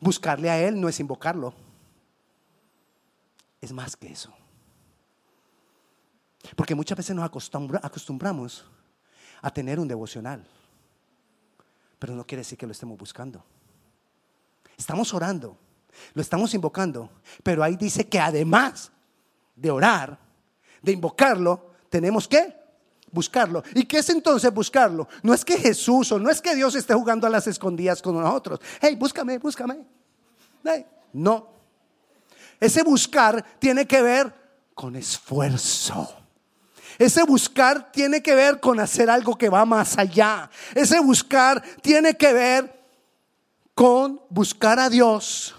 Buscarle 0.00 0.50
a 0.50 0.60
Él 0.60 0.80
no 0.80 0.88
es 0.88 1.00
invocarlo. 1.00 1.54
Es 3.60 3.72
más 3.72 3.96
que 3.96 4.08
eso. 4.08 4.32
Porque 6.56 6.74
muchas 6.74 6.98
veces 6.98 7.16
nos 7.16 7.24
acostumbramos 7.24 8.64
a 9.40 9.50
tener 9.50 9.80
un 9.80 9.88
devocional. 9.88 10.46
Pero 11.98 12.14
no 12.14 12.26
quiere 12.26 12.40
decir 12.40 12.58
que 12.58 12.66
lo 12.66 12.72
estemos 12.72 12.98
buscando. 12.98 13.44
Estamos 14.76 15.12
orando, 15.14 15.56
lo 16.14 16.22
estamos 16.22 16.54
invocando. 16.54 17.10
Pero 17.42 17.62
ahí 17.62 17.76
dice 17.76 18.06
que 18.08 18.18
además 18.18 18.90
de 19.54 19.70
orar, 19.70 20.18
de 20.82 20.92
invocarlo, 20.92 21.70
tenemos 21.88 22.26
que 22.28 22.54
buscarlo. 23.10 23.62
¿Y 23.74 23.84
qué 23.84 23.98
es 23.98 24.10
entonces 24.10 24.52
buscarlo? 24.52 25.08
No 25.22 25.32
es 25.32 25.44
que 25.44 25.56
Jesús 25.56 26.10
o 26.12 26.18
no 26.18 26.30
es 26.30 26.42
que 26.42 26.54
Dios 26.54 26.74
esté 26.74 26.94
jugando 26.94 27.26
a 27.26 27.30
las 27.30 27.46
escondidas 27.46 28.02
con 28.02 28.20
nosotros. 28.20 28.60
Hey, 28.80 28.96
búscame, 28.96 29.38
búscame. 29.38 29.78
no. 31.12 31.54
Ese 32.60 32.82
buscar 32.82 33.44
tiene 33.58 33.86
que 33.86 34.02
ver 34.02 34.32
con 34.74 34.96
esfuerzo. 34.96 36.24
Ese 36.98 37.24
buscar 37.24 37.90
tiene 37.90 38.22
que 38.22 38.34
ver 38.34 38.60
con 38.60 38.78
hacer 38.78 39.10
algo 39.10 39.36
que 39.36 39.48
va 39.48 39.64
más 39.64 39.98
allá. 39.98 40.50
Ese 40.74 41.00
buscar 41.00 41.62
tiene 41.82 42.16
que 42.16 42.32
ver 42.32 42.83
con 43.74 44.20
buscar 44.30 44.78
a 44.78 44.88
Dios 44.88 45.54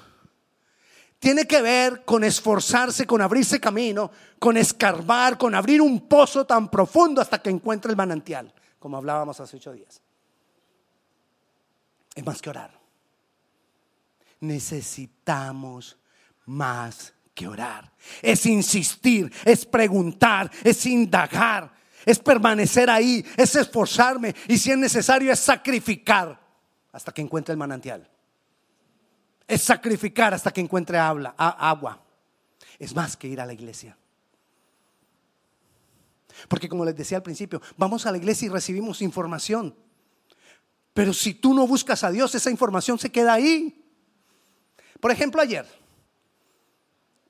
tiene 1.20 1.46
que 1.46 1.62
ver 1.62 2.06
con 2.06 2.24
esforzarse, 2.24 3.08
con 3.08 3.22
abrirse 3.22 3.60
camino, 3.60 4.12
con 4.38 4.58
escarbar, 4.58 5.38
con 5.38 5.56
abrir 5.56 5.82
un 5.82 6.08
pozo 6.08 6.46
tan 6.46 6.70
profundo 6.70 7.20
hasta 7.20 7.42
que 7.42 7.50
encuentre 7.50 7.90
el 7.90 7.98
manantial, 7.98 8.54
como 8.78 8.98
hablábamos 8.98 9.40
hace 9.40 9.58
ocho 9.58 9.74
días. 9.74 10.02
Es 12.14 12.24
más 12.24 12.42
que 12.42 12.50
orar. 12.52 12.80
Necesitamos 14.40 15.98
más 16.46 17.12
que 17.34 17.48
orar. 17.48 17.92
Es 18.22 18.46
insistir, 18.46 19.34
es 19.46 19.66
preguntar, 19.66 20.52
es 20.64 20.86
indagar, 20.86 21.74
es 22.06 22.20
permanecer 22.20 22.88
ahí, 22.88 23.26
es 23.36 23.56
esforzarme 23.56 24.36
y 24.48 24.60
si 24.60 24.72
es 24.72 24.78
necesario 24.78 25.34
es 25.34 25.40
sacrificar 25.40 26.45
hasta 26.96 27.12
que 27.12 27.22
encuentre 27.22 27.52
el 27.52 27.58
manantial 27.58 28.10
es 29.48 29.62
sacrificar 29.62 30.34
hasta 30.34 30.52
que 30.52 30.62
encuentre 30.62 30.98
agua. 30.98 32.02
Es 32.80 32.96
más 32.96 33.16
que 33.16 33.28
ir 33.28 33.40
a 33.40 33.46
la 33.46 33.54
iglesia. 33.54 33.98
Porque 36.48 36.68
como 36.68 36.84
les 36.84 36.96
decía 36.96 37.18
al 37.18 37.24
principio, 37.24 37.62
vamos 37.78 38.06
a 38.06 38.12
la 38.12 38.18
iglesia 38.18 38.48
y 38.48 38.50
recibimos 38.50 39.02
información. 39.02 39.76
Pero 40.94 41.14
si 41.14 41.34
tú 41.34 41.54
no 41.54 41.68
buscas 41.68 42.04
a 42.04 42.12
Dios, 42.12 42.34
esa 42.34 42.50
información 42.50 42.98
se 42.98 43.12
queda 43.12 43.34
ahí. 43.34 43.86
Por 45.00 45.12
ejemplo, 45.12 45.42
ayer 45.42 45.66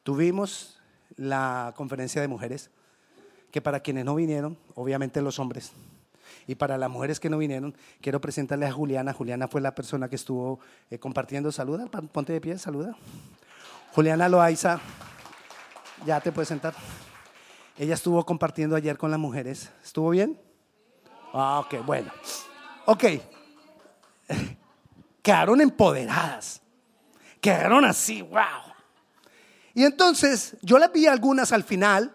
tuvimos 0.04 0.80
la 1.16 1.74
conferencia 1.76 2.22
de 2.22 2.28
mujeres, 2.28 2.70
que 3.52 3.62
para 3.62 3.80
quienes 3.80 4.06
no 4.06 4.16
vinieron, 4.16 4.58
obviamente 4.76 5.22
los 5.22 5.40
hombres, 5.40 5.72
y 6.48 6.56
para 6.56 6.78
las 6.78 6.90
mujeres 6.90 7.20
que 7.20 7.30
no 7.30 7.38
vinieron, 7.38 7.76
quiero 8.02 8.22
presentarles 8.22 8.70
a 8.70 8.74
Juliana. 8.74 9.14
Juliana 9.14 9.48
fue 9.48 9.62
la 9.62 9.74
persona 9.74 10.08
que 10.10 10.16
estuvo 10.16 10.60
eh, 10.90 11.00
compartiendo. 11.00 11.52
Saluda, 11.52 11.88
ponte 11.88 12.34
de 12.34 12.42
pie, 12.42 12.58
saluda. 12.58 12.96
Juliana 13.94 14.30
Loaiza, 14.30 14.80
ya 16.06 16.22
te 16.22 16.32
puedes 16.32 16.50
sentar. 16.50 16.76
Ella 17.78 17.96
estuvo 17.96 18.24
compartiendo 18.26 18.76
ayer 18.76 18.98
con 18.98 19.10
las 19.10 19.20
mujeres. 19.20 19.72
¿Estuvo 19.84 20.12
bien? 20.12 20.40
Ah, 21.34 21.60
ok, 21.60 21.86
bueno. 21.86 22.12
Ok. 22.86 23.04
Quedaron 25.24 25.62
empoderadas. 25.62 26.62
Quedaron 27.42 27.86
así, 27.86 28.22
wow. 28.22 28.74
Y 29.74 29.84
entonces 29.84 30.56
yo 30.62 30.78
las 30.78 30.92
vi 30.92 31.08
algunas 31.08 31.52
al 31.52 31.64
final, 31.64 32.14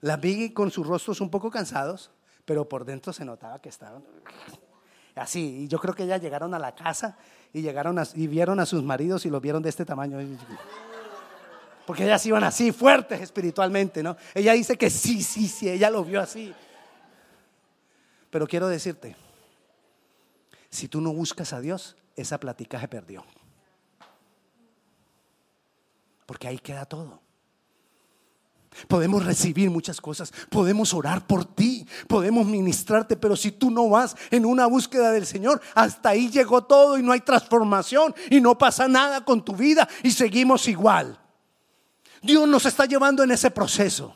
las 0.00 0.20
vi 0.20 0.50
con 0.50 0.70
sus 0.70 0.86
rostros 0.86 1.20
un 1.20 1.30
poco 1.30 1.50
cansados 1.50 2.10
pero 2.46 2.66
por 2.66 2.84
dentro 2.84 3.12
se 3.12 3.24
notaba 3.24 3.60
que 3.60 3.68
estaban 3.68 4.02
así. 5.16 5.64
Y 5.64 5.68
yo 5.68 5.78
creo 5.78 5.94
que 5.94 6.04
ellas 6.04 6.22
llegaron 6.22 6.54
a 6.54 6.58
la 6.58 6.74
casa 6.74 7.18
y 7.52 7.60
llegaron 7.60 8.00
y 8.14 8.26
vieron 8.28 8.60
a 8.60 8.66
sus 8.66 8.82
maridos 8.82 9.26
y 9.26 9.30
los 9.30 9.42
vieron 9.42 9.62
de 9.62 9.68
este 9.68 9.84
tamaño. 9.84 10.18
Porque 11.86 12.04
ellas 12.04 12.24
iban 12.24 12.44
así, 12.44 12.72
fuertes 12.72 13.20
espiritualmente, 13.20 14.02
¿no? 14.02 14.16
Ella 14.32 14.52
dice 14.52 14.78
que 14.78 14.88
sí, 14.88 15.22
sí, 15.22 15.48
sí, 15.48 15.68
ella 15.68 15.90
lo 15.90 16.04
vio 16.04 16.20
así. 16.20 16.54
Pero 18.30 18.46
quiero 18.46 18.68
decirte, 18.68 19.16
si 20.70 20.88
tú 20.88 21.00
no 21.00 21.12
buscas 21.12 21.52
a 21.52 21.60
Dios, 21.60 21.96
esa 22.14 22.38
plática 22.38 22.80
se 22.80 22.88
perdió. 22.88 23.24
Porque 26.26 26.48
ahí 26.48 26.58
queda 26.58 26.86
todo. 26.86 27.25
Podemos 28.88 29.24
recibir 29.24 29.70
muchas 29.70 30.00
cosas, 30.00 30.32
podemos 30.50 30.94
orar 30.94 31.26
por 31.26 31.44
ti, 31.44 31.86
podemos 32.06 32.46
ministrarte, 32.46 33.16
pero 33.16 33.36
si 33.36 33.52
tú 33.52 33.70
no 33.70 33.88
vas 33.88 34.16
en 34.30 34.44
una 34.44 34.66
búsqueda 34.66 35.10
del 35.10 35.26
Señor, 35.26 35.60
hasta 35.74 36.10
ahí 36.10 36.30
llegó 36.30 36.64
todo 36.64 36.98
y 36.98 37.02
no 37.02 37.12
hay 37.12 37.20
transformación 37.20 38.14
y 38.30 38.40
no 38.40 38.56
pasa 38.56 38.88
nada 38.88 39.24
con 39.24 39.44
tu 39.44 39.54
vida 39.54 39.88
y 40.02 40.10
seguimos 40.10 40.68
igual. 40.68 41.18
Dios 42.22 42.48
nos 42.48 42.66
está 42.66 42.86
llevando 42.86 43.22
en 43.22 43.30
ese 43.30 43.50
proceso. 43.50 44.14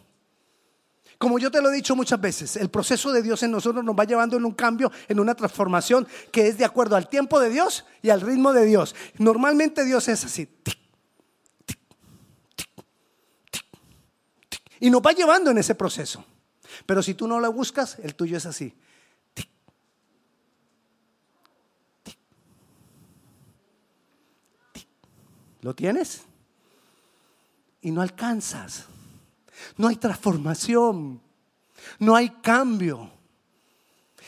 Como 1.20 1.38
yo 1.38 1.50
te 1.50 1.60
lo 1.60 1.70
he 1.70 1.74
dicho 1.74 1.94
muchas 1.94 2.18
veces, 2.18 2.56
el 2.56 2.70
proceso 2.70 3.12
de 3.12 3.20
Dios 3.20 3.42
en 3.42 3.50
nosotros 3.50 3.84
nos 3.84 3.94
va 3.94 4.04
llevando 4.04 4.38
en 4.38 4.44
un 4.46 4.52
cambio, 4.52 4.90
en 5.06 5.20
una 5.20 5.34
transformación 5.34 6.08
que 6.32 6.48
es 6.48 6.56
de 6.56 6.64
acuerdo 6.64 6.96
al 6.96 7.10
tiempo 7.10 7.38
de 7.38 7.50
Dios 7.50 7.84
y 8.00 8.08
al 8.08 8.22
ritmo 8.22 8.54
de 8.54 8.64
Dios. 8.64 8.94
Normalmente 9.18 9.84
Dios 9.84 10.08
es 10.08 10.24
así. 10.24 10.48
Y 14.80 14.90
nos 14.90 15.02
va 15.02 15.12
llevando 15.12 15.50
en 15.50 15.58
ese 15.58 15.74
proceso. 15.74 16.24
Pero 16.86 17.02
si 17.02 17.14
tú 17.14 17.28
no 17.28 17.38
lo 17.38 17.52
buscas, 17.52 17.98
el 18.02 18.14
tuyo 18.14 18.36
es 18.36 18.46
así. 18.46 18.74
¿Lo 25.60 25.74
tienes? 25.74 26.22
Y 27.82 27.90
no 27.90 28.00
alcanzas. 28.00 28.86
No 29.76 29.88
hay 29.88 29.96
transformación. 29.96 31.20
No 31.98 32.16
hay 32.16 32.30
cambio. 32.30 33.10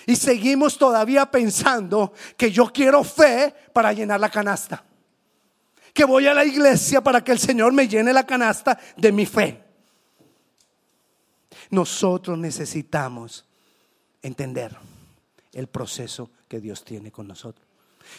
Y 0.07 0.17
seguimos 0.17 0.77
todavía 0.77 1.31
pensando 1.31 2.13
que 2.37 2.51
yo 2.51 2.67
quiero 2.73 3.05
fe 3.05 3.55
para 3.73 3.93
llenar 3.93 4.21
la 4.21 4.31
canasta. 4.31 4.85
Que 5.95 6.05
voy 6.05 6.27
a 6.27 6.35
la 6.35 6.45
iglesia 6.45 7.03
para 7.03 7.23
que 7.23 7.33
el 7.33 7.39
Señor 7.39 7.73
me 7.73 7.89
llene 7.89 8.13
la 8.13 8.27
canasta 8.27 8.79
de 8.97 9.13
mi 9.13 9.27
fe. 9.27 9.72
Nosotros 11.73 12.39
necesitamos 12.39 13.47
entender 14.21 14.77
el 15.55 15.69
proceso 15.69 16.31
que 16.47 16.61
Dios 16.61 16.85
tiene 16.85 17.11
con 17.11 17.27
nosotros. 17.27 17.67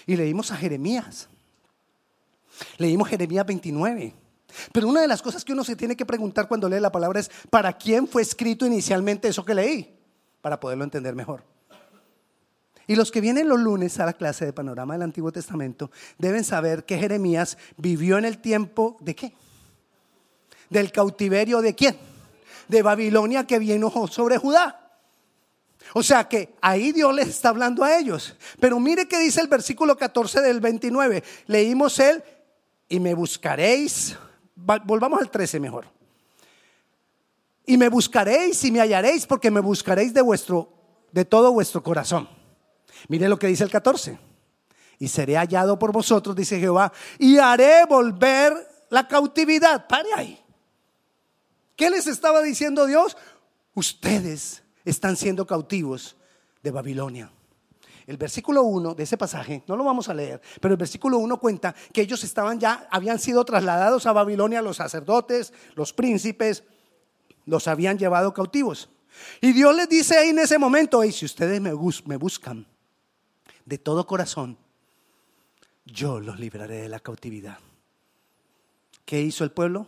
Y 0.08 0.16
leímos 0.16 0.50
a 0.50 0.58
Jeremías. 0.58 1.30
Leímos 2.80 3.08
Jeremías 3.08 3.46
29. 3.46 4.16
Pero 4.72 4.88
una 4.88 5.02
de 5.02 5.08
las 5.08 5.22
cosas 5.22 5.46
que 5.46 5.54
uno 5.54 5.64
se 5.64 5.76
tiene 5.76 5.96
que 5.96 6.04
preguntar 6.04 6.48
cuando 6.48 6.68
lee 6.68 6.80
la 6.80 6.92
palabra 6.92 7.20
es, 7.20 7.30
¿para 7.52 7.74
quién 7.74 8.08
fue 8.08 8.24
escrito 8.24 8.66
inicialmente 8.66 9.28
eso 9.28 9.46
que 9.46 9.54
leí? 9.54 10.00
Para 10.42 10.60
poderlo 10.60 10.84
entender 10.84 11.14
mejor. 11.14 11.44
Y 12.88 12.96
los 12.96 13.12
que 13.12 13.22
vienen 13.22 13.48
los 13.48 13.60
lunes 13.60 14.00
a 14.00 14.06
la 14.08 14.14
clase 14.14 14.46
de 14.46 14.54
panorama 14.54 14.96
del 14.96 15.04
Antiguo 15.04 15.32
Testamento 15.32 15.92
deben 16.18 16.44
saber 16.44 16.86
que 16.86 16.98
Jeremías 16.98 17.60
vivió 17.78 18.18
en 18.18 18.26
el 18.26 18.40
tiempo 18.40 18.98
de 19.00 19.16
qué? 19.16 19.36
Del 20.72 20.92
cautiverio 20.92 21.62
de 21.62 21.76
quién? 21.76 22.13
De 22.68 22.82
Babilonia 22.82 23.46
que 23.46 23.60
vino 23.60 23.92
sobre 24.08 24.38
Judá. 24.38 24.80
O 25.94 26.02
sea 26.02 26.28
que 26.28 26.56
ahí 26.62 26.92
Dios 26.92 27.14
les 27.14 27.28
está 27.28 27.50
hablando 27.50 27.84
a 27.84 27.98
ellos. 27.98 28.36
Pero 28.60 28.80
mire 28.80 29.08
que 29.08 29.20
dice 29.20 29.42
el 29.42 29.48
versículo 29.48 29.98
14 29.98 30.42
del 30.42 30.60
29. 30.60 31.24
Leímos 31.48 32.00
él 32.00 32.24
y 32.88 33.00
me 33.00 33.14
buscaréis 33.14 34.18
volvamos 34.56 35.20
al 35.22 35.30
13 35.30 35.60
mejor. 35.60 35.86
Y 37.66 37.78
me 37.78 37.90
buscaréis 37.90 38.64
y 38.64 38.72
me 38.72 38.80
hallaréis 38.80 39.26
porque 39.26 39.50
me 39.50 39.62
buscaréis 39.62 40.14
de 40.14 40.22
vuestro 40.22 40.70
de 41.12 41.26
todo 41.26 41.54
vuestro 41.54 41.84
corazón. 41.84 42.28
Mire 43.08 43.30
lo 43.30 43.38
que 43.38 43.48
dice 43.48 43.64
el 43.64 43.70
14. 43.70 44.18
Y 45.00 45.08
seré 45.08 45.38
hallado 45.38 45.78
por 45.78 45.92
vosotros, 45.92 46.36
dice 46.36 46.60
Jehová, 46.60 46.92
y 47.20 47.38
haré 47.38 47.86
volver 47.86 48.54
la 48.90 49.08
cautividad. 49.08 49.88
Pare 49.88 50.10
ahí. 50.16 50.43
¿Qué 51.76 51.90
les 51.90 52.08
estaba 52.08 52.42
diciendo 52.42 52.86
Dios? 52.86 53.18
Ustedes 53.74 54.64
están 54.86 55.16
siendo 55.16 55.48
cautivos 55.48 56.16
de 56.62 56.72
Babilonia. 56.72 57.32
El 58.06 58.18
versículo 58.18 58.64
1 58.64 58.96
de 58.96 59.04
ese 59.04 59.18
pasaje, 59.18 59.64
no 59.68 59.78
lo 59.78 59.84
vamos 59.84 60.10
a 60.10 60.14
leer, 60.14 60.42
pero 60.60 60.74
el 60.74 60.78
versículo 60.78 61.18
1 61.20 61.40
cuenta 61.40 61.74
que 61.94 62.02
ellos 62.02 62.24
estaban 62.24 62.60
ya, 62.60 62.88
habían 62.92 63.18
sido 63.18 63.46
trasladados 63.46 64.06
a 64.06 64.12
Babilonia, 64.12 64.62
los 64.62 64.78
sacerdotes, 64.78 65.54
los 65.76 65.94
príncipes, 65.94 66.64
los 67.46 67.68
habían 67.68 67.98
llevado 67.98 68.34
cautivos. 68.34 68.90
Y 69.40 69.54
Dios 69.54 69.76
les 69.76 69.88
dice 69.88 70.18
ahí 70.18 70.30
en 70.30 70.40
ese 70.40 70.58
momento, 70.58 71.04
y 71.04 71.12
si 71.12 71.26
ustedes 71.26 71.62
me, 71.62 71.72
me 72.06 72.18
buscan 72.18 72.68
de 73.66 73.78
todo 73.78 74.06
corazón, 74.06 74.58
yo 75.86 76.20
los 76.20 76.40
libraré 76.40 76.82
de 76.82 76.90
la 76.90 77.00
cautividad. 77.00 77.60
¿Qué 79.06 79.22
hizo 79.22 79.44
el 79.44 79.52
pueblo? 79.52 79.86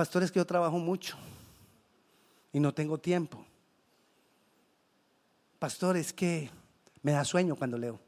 Pastores 0.00 0.32
que 0.32 0.38
yo 0.38 0.46
trabajo 0.46 0.78
mucho 0.78 1.18
y 2.54 2.58
no 2.58 2.72
tengo 2.72 2.96
tiempo. 2.96 3.44
Pastor, 5.58 5.98
es 5.98 6.14
que 6.14 6.50
me 7.02 7.12
da 7.12 7.22
sueño 7.22 7.54
cuando 7.54 7.76
leo. 7.76 8.00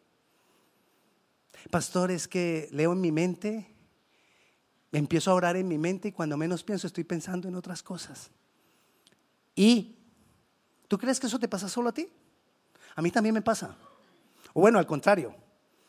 Pastor, 1.70 2.10
es 2.10 2.26
que 2.26 2.66
leo 2.72 2.94
en 2.94 3.00
mi 3.02 3.12
mente, 3.12 3.66
empiezo 4.90 5.32
a 5.32 5.34
orar 5.34 5.56
en 5.56 5.68
mi 5.68 5.76
mente 5.76 6.08
y 6.08 6.12
cuando 6.12 6.38
menos 6.38 6.64
pienso 6.64 6.86
estoy 6.86 7.04
pensando 7.04 7.46
en 7.46 7.56
otras 7.56 7.82
cosas. 7.82 8.30
¿Y 9.54 9.98
tú 10.88 10.96
crees 10.96 11.20
que 11.20 11.26
eso 11.26 11.38
te 11.38 11.46
pasa 11.46 11.68
solo 11.68 11.90
a 11.90 11.92
ti? 11.92 12.08
A 12.96 13.02
mí 13.02 13.10
también 13.10 13.34
me 13.34 13.42
pasa. 13.42 13.76
O 14.54 14.62
bueno, 14.62 14.78
al 14.78 14.86
contrario. 14.86 15.34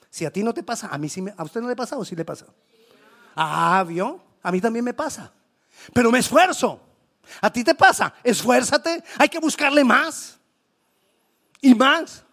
Si 0.10 0.26
a 0.26 0.34
ti 0.34 0.44
no 0.44 0.54
te 0.54 0.64
pasa, 0.64 0.90
a 0.90 0.98
mí 0.98 1.08
sí 1.08 1.22
me, 1.22 1.34
a 1.38 1.46
usted 1.46 1.62
no 1.62 1.70
le 1.70 1.78
pasa 1.78 1.98
o 1.98 2.04
sí 2.04 2.14
le 2.14 2.26
pasa. 2.26 2.48
Ah, 3.38 3.86
vio, 3.88 4.22
a 4.42 4.52
mí 4.52 4.60
también 4.60 4.84
me 4.84 4.94
pasa. 4.94 5.32
Pero 5.92 6.12
me 6.12 6.20
esfuerzo. 6.20 6.80
A 7.42 7.52
ti 7.52 7.64
te 7.64 7.74
pasa, 7.74 8.14
esfuérzate, 8.24 9.04
hay 9.18 9.30
que 9.30 9.40
buscarle 9.40 9.84
más 9.84 10.40
y 11.62 11.74
más. 11.74 12.24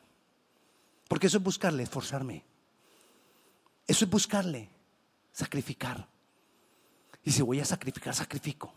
Porque 1.08 1.26
eso 1.26 1.38
es 1.38 1.42
buscarle, 1.42 1.82
esforzarme. 1.82 2.44
Eso 3.86 4.04
es 4.04 4.10
buscarle, 4.10 4.70
sacrificar. 5.32 6.06
Y 7.24 7.32
si 7.32 7.42
voy 7.42 7.60
a 7.60 7.64
sacrificar, 7.64 8.14
sacrifico. 8.14 8.72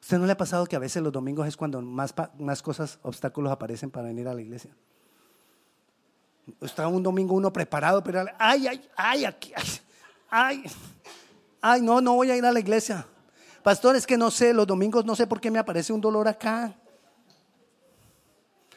¿Usted 0.00 0.18
no 0.18 0.26
le 0.26 0.32
ha 0.32 0.36
pasado 0.36 0.66
que 0.66 0.76
a 0.76 0.78
veces 0.78 1.02
los 1.02 1.12
domingos 1.12 1.48
es 1.48 1.56
cuando 1.56 1.82
más, 1.82 2.14
más 2.38 2.62
cosas, 2.62 2.98
obstáculos 3.02 3.50
aparecen 3.50 3.90
para 3.90 4.06
venir 4.06 4.28
a 4.28 4.34
la 4.34 4.40
iglesia? 4.40 4.70
Está 6.60 6.86
un 6.86 7.02
domingo 7.02 7.34
uno 7.34 7.52
preparado, 7.52 8.04
pero 8.04 8.24
ay, 8.38 8.68
ay, 8.68 8.88
ay, 8.96 9.24
aquí, 9.24 9.52
ay, 9.56 9.80
ay, 10.30 10.64
ay, 11.68 11.82
no, 11.82 12.00
no 12.00 12.14
voy 12.14 12.30
a 12.30 12.36
ir 12.36 12.44
a 12.44 12.52
la 12.52 12.60
iglesia. 12.60 13.04
Pastor, 13.64 13.96
es 13.96 14.06
que 14.06 14.16
no 14.16 14.30
sé, 14.30 14.54
los 14.54 14.68
domingos 14.68 15.04
no 15.04 15.16
sé 15.16 15.26
por 15.26 15.40
qué 15.40 15.50
me 15.50 15.58
aparece 15.58 15.92
un 15.92 16.00
dolor 16.00 16.28
acá. 16.28 16.76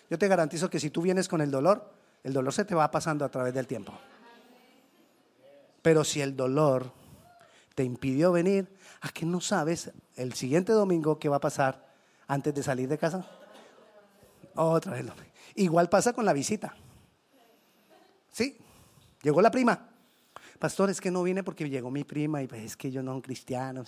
Yo 0.10 0.18
te 0.18 0.28
garantizo 0.28 0.72
que 0.72 0.80
si 0.80 0.90
tú 0.90 1.04
vienes 1.04 1.28
con 1.28 1.40
el 1.42 1.52
dolor, 1.52 1.94
el 2.24 2.34
dolor 2.34 2.52
se 2.52 2.66
te 2.66 2.74
va 2.74 2.90
pasando 2.90 3.24
a 3.24 3.30
través 3.30 3.54
del 3.54 3.68
tiempo. 3.68 3.94
Pero 5.84 6.04
si 6.04 6.20
el 6.20 6.36
dolor 6.36 6.92
te 7.76 7.84
impidió 7.84 8.32
venir, 8.32 8.76
¿a 9.02 9.10
qué 9.10 9.24
no 9.24 9.40
sabes 9.40 9.92
el 10.16 10.34
siguiente 10.34 10.74
domingo 10.74 11.20
qué 11.20 11.30
va 11.30 11.36
a 11.36 11.42
pasar 11.42 11.86
antes 12.28 12.56
de 12.56 12.64
salir 12.64 12.90
de 12.90 12.98
casa? 12.98 13.24
Otra 14.56 14.94
vez. 14.94 15.06
Igual 15.54 15.90
pasa 15.90 16.14
con 16.14 16.26
la 16.26 16.34
visita. 16.34 16.74
Sí, 18.32 18.58
llegó 19.22 19.44
la 19.44 19.52
prima. 19.52 19.89
Pastor, 20.60 20.90
es 20.90 21.00
que 21.00 21.10
no 21.10 21.24
vine 21.24 21.42
porque 21.42 21.70
llegó 21.70 21.90
mi 21.90 22.04
prima 22.04 22.44
y 22.44 22.48
pues 22.48 22.62
es 22.64 22.78
que 22.78 22.92
yo 22.92 23.02
no 23.02 23.14
soy 23.14 23.22
cristiano. 23.22 23.86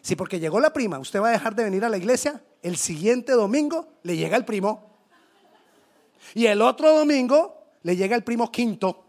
Si 0.00 0.16
porque 0.16 0.40
llegó 0.40 0.58
la 0.58 0.72
prima, 0.72 0.98
usted 0.98 1.20
va 1.20 1.28
a 1.28 1.32
dejar 1.32 1.54
de 1.54 1.64
venir 1.64 1.84
a 1.84 1.90
la 1.90 1.98
iglesia, 1.98 2.42
el 2.62 2.78
siguiente 2.78 3.32
domingo 3.32 3.92
le 4.02 4.16
llega 4.16 4.38
el 4.38 4.46
primo. 4.46 4.90
Y 6.34 6.46
el 6.46 6.62
otro 6.62 6.96
domingo 6.96 7.62
le 7.82 7.94
llega 7.94 8.16
el 8.16 8.24
primo 8.24 8.50
quinto, 8.50 9.04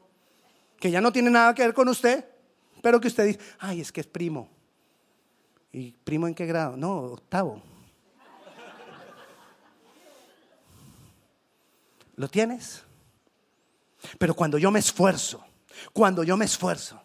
que 0.77 0.91
ya 0.91 0.99
no 0.99 1.11
tiene 1.13 1.29
nada 1.29 1.53
que 1.53 1.63
ver 1.63 1.73
con 1.73 1.87
usted, 1.87 2.25
pero 2.81 2.99
que 2.99 3.07
usted 3.07 3.25
dice, 3.25 3.39
ay, 3.59 3.79
es 3.79 3.91
que 3.91 4.01
es 4.01 4.07
primo. 4.07 4.49
¿Y 5.71 5.93
primo 6.03 6.27
en 6.27 6.35
qué 6.35 6.45
grado? 6.45 6.75
No, 6.75 6.97
octavo. 6.97 7.61
¿Lo 12.15 12.27
tienes? 12.27 12.83
Pero 14.19 14.35
cuando 14.35 14.57
yo 14.57 14.69
me 14.69 14.79
esfuerzo, 14.79 15.43
cuando 15.91 16.23
yo 16.23 16.37
me 16.37 16.45
esfuerzo, 16.45 17.01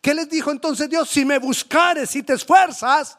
¿qué 0.00 0.14
les 0.14 0.28
dijo 0.28 0.50
entonces 0.50 0.88
Dios? 0.88 1.08
Si 1.08 1.24
me 1.24 1.38
buscares, 1.38 2.10
si 2.10 2.22
te 2.22 2.34
esfuerzas, 2.34 3.18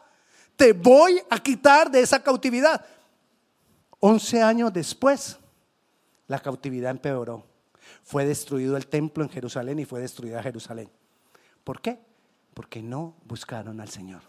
te 0.56 0.74
voy 0.74 1.22
a 1.30 1.40
quitar 1.40 1.90
de 1.90 2.02
esa 2.02 2.22
cautividad. 2.22 2.86
Once 4.00 4.42
años 4.42 4.72
después, 4.74 5.38
la 6.28 6.40
cautividad 6.40 6.92
empeoró. 6.92 7.46
Fue 8.04 8.26
destruido 8.26 8.78
el 8.78 8.88
templo 8.88 9.24
en 9.24 9.30
Jerusalén 9.30 9.80
y 9.80 9.86
fue 9.86 10.00
destruida 10.00 10.42
Jerusalén. 10.42 10.90
¿Por 11.64 11.82
qué? 11.82 12.00
Porque 12.54 12.82
no 12.82 13.16
buscaron 13.26 13.80
al 13.80 13.90
Señor. 13.90 14.22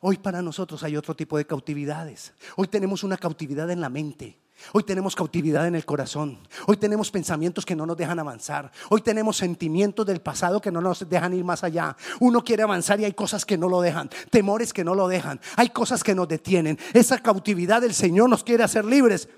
Hoy 0.00 0.18
para 0.18 0.42
nosotros 0.42 0.82
hay 0.82 0.96
otro 0.96 1.14
tipo 1.14 1.36
de 1.36 1.46
cautividades. 1.46 2.32
Hoy 2.56 2.66
tenemos 2.66 3.04
una 3.04 3.16
cautividad 3.16 3.70
en 3.70 3.80
la 3.80 3.88
mente. 3.88 4.38
Hoy 4.72 4.84
tenemos 4.84 5.16
cautividad 5.16 5.66
en 5.66 5.74
el 5.74 5.84
corazón. 5.84 6.38
Hoy 6.66 6.76
tenemos 6.76 7.10
pensamientos 7.10 7.66
que 7.66 7.74
no 7.74 7.86
nos 7.86 7.96
dejan 7.96 8.18
avanzar. 8.18 8.70
Hoy 8.90 9.02
tenemos 9.02 9.36
sentimientos 9.36 10.06
del 10.06 10.20
pasado 10.20 10.60
que 10.60 10.70
no 10.70 10.80
nos 10.80 11.08
dejan 11.08 11.34
ir 11.34 11.44
más 11.44 11.64
allá. 11.64 11.96
Uno 12.20 12.44
quiere 12.44 12.62
avanzar 12.62 13.00
y 13.00 13.04
hay 13.04 13.12
cosas 13.12 13.44
que 13.44 13.58
no 13.58 13.68
lo 13.68 13.80
dejan. 13.80 14.08
Temores 14.30 14.72
que 14.72 14.84
no 14.84 14.94
lo 14.94 15.08
dejan. 15.08 15.40
Hay 15.56 15.70
cosas 15.70 16.04
que 16.04 16.14
nos 16.14 16.28
detienen. 16.28 16.78
Esa 16.92 17.18
cautividad 17.18 17.80
del 17.80 17.94
Señor 17.94 18.30
nos 18.30 18.44
quiere 18.44 18.62
hacer 18.62 18.84
libres 18.84 19.28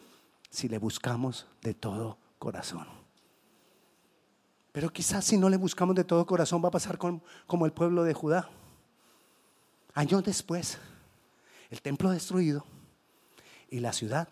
si 0.50 0.68
le 0.68 0.78
buscamos 0.78 1.46
de 1.62 1.74
todo 1.74 2.18
corazón. 2.38 2.86
Pero 4.72 4.92
quizás 4.92 5.24
si 5.24 5.38
no 5.38 5.48
le 5.48 5.56
buscamos 5.56 5.94
de 5.94 6.04
todo 6.04 6.26
corazón 6.26 6.62
va 6.62 6.68
a 6.68 6.72
pasar 6.72 6.98
como 6.98 7.66
el 7.66 7.72
pueblo 7.72 8.02
de 8.04 8.12
Judá. 8.12 8.50
Años 9.94 10.24
después, 10.24 10.78
el 11.70 11.80
templo 11.80 12.10
destruido 12.10 12.64
y 13.70 13.80
la 13.80 13.92
ciudad 13.92 14.28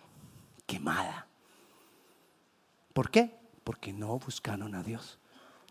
quemada. 0.67 1.27
¿Por 2.93 3.11
qué? 3.11 3.39
Porque 3.65 3.93
no 3.93 4.19
buscaron 4.19 4.75
a 4.75 4.83
Dios 4.83 5.19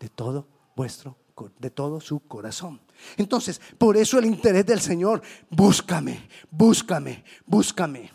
de 0.00 0.08
todo 0.08 0.46
vuestro 0.74 1.16
de 1.58 1.70
todo 1.70 2.00
su 2.00 2.20
corazón. 2.20 2.80
Entonces, 3.16 3.60
por 3.78 3.96
eso 3.96 4.18
el 4.18 4.26
interés 4.26 4.66
del 4.66 4.80
Señor, 4.80 5.22
búscame, 5.50 6.28
búscame, 6.50 7.24
búscame. 7.46 8.10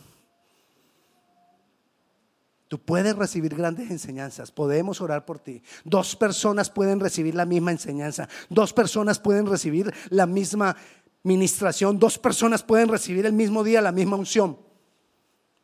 Tú 2.67 2.79
puedes 2.79 3.15
recibir 3.15 3.55
grandes 3.55 3.89
enseñanzas, 3.91 4.51
podemos 4.51 4.99
orar 4.99 5.25
por 5.25 5.39
ti. 5.39 5.61
Dos 5.85 6.15
personas 6.15 6.69
pueden 6.69 6.99
recibir 6.99 7.33
la 7.33 7.45
misma 7.45 7.71
enseñanza, 7.71 8.27
dos 8.49 8.73
personas 8.73 9.19
pueden 9.19 9.45
recibir 9.45 9.93
la 10.09 10.25
misma 10.25 10.75
ministración, 11.23 11.97
dos 11.97 12.17
personas 12.19 12.63
pueden 12.63 12.89
recibir 12.89 13.25
el 13.25 13.33
mismo 13.33 13.63
día 13.63 13.81
la 13.81 13.93
misma 13.93 14.17
unción. 14.17 14.57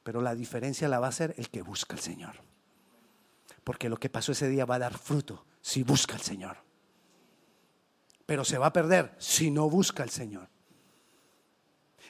Pero 0.03 0.21
la 0.21 0.35
diferencia 0.35 0.87
la 0.87 0.99
va 0.99 1.07
a 1.07 1.09
hacer 1.09 1.33
el 1.37 1.49
que 1.49 1.61
busca 1.61 1.95
al 1.95 2.01
Señor. 2.01 2.35
Porque 3.63 3.89
lo 3.89 3.97
que 3.97 4.09
pasó 4.09 4.33
ese 4.33 4.49
día 4.49 4.65
va 4.65 4.75
a 4.75 4.79
dar 4.79 4.97
fruto 4.97 5.45
si 5.61 5.83
busca 5.83 6.15
al 6.15 6.21
Señor. 6.21 6.57
Pero 8.25 8.43
se 8.43 8.57
va 8.57 8.67
a 8.67 8.73
perder 8.73 9.15
si 9.17 9.49
no 9.49 9.69
busca 9.69 10.03
al 10.03 10.09
Señor. 10.09 10.49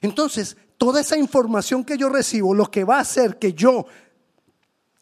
Entonces, 0.02 0.58
toda 0.78 1.02
esa 1.02 1.18
información 1.18 1.84
que 1.84 1.98
yo 1.98 2.10
recibo, 2.10 2.54
lo 2.54 2.70
que 2.70 2.84
va 2.84 2.98
a 2.98 3.02
hacer 3.02 3.38
que 3.38 3.54
yo 3.54 3.86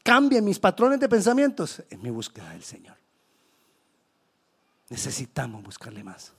cambie 0.03 0.41
mis 0.41 0.59
patrones 0.59 0.99
de 0.99 1.09
pensamientos, 1.09 1.81
es 1.89 1.99
mi 1.99 2.09
búsqueda 2.09 2.51
del 2.51 2.63
Señor. 2.63 2.97
Necesitamos 4.89 5.63
buscarle 5.63 6.03
más. 6.03 6.33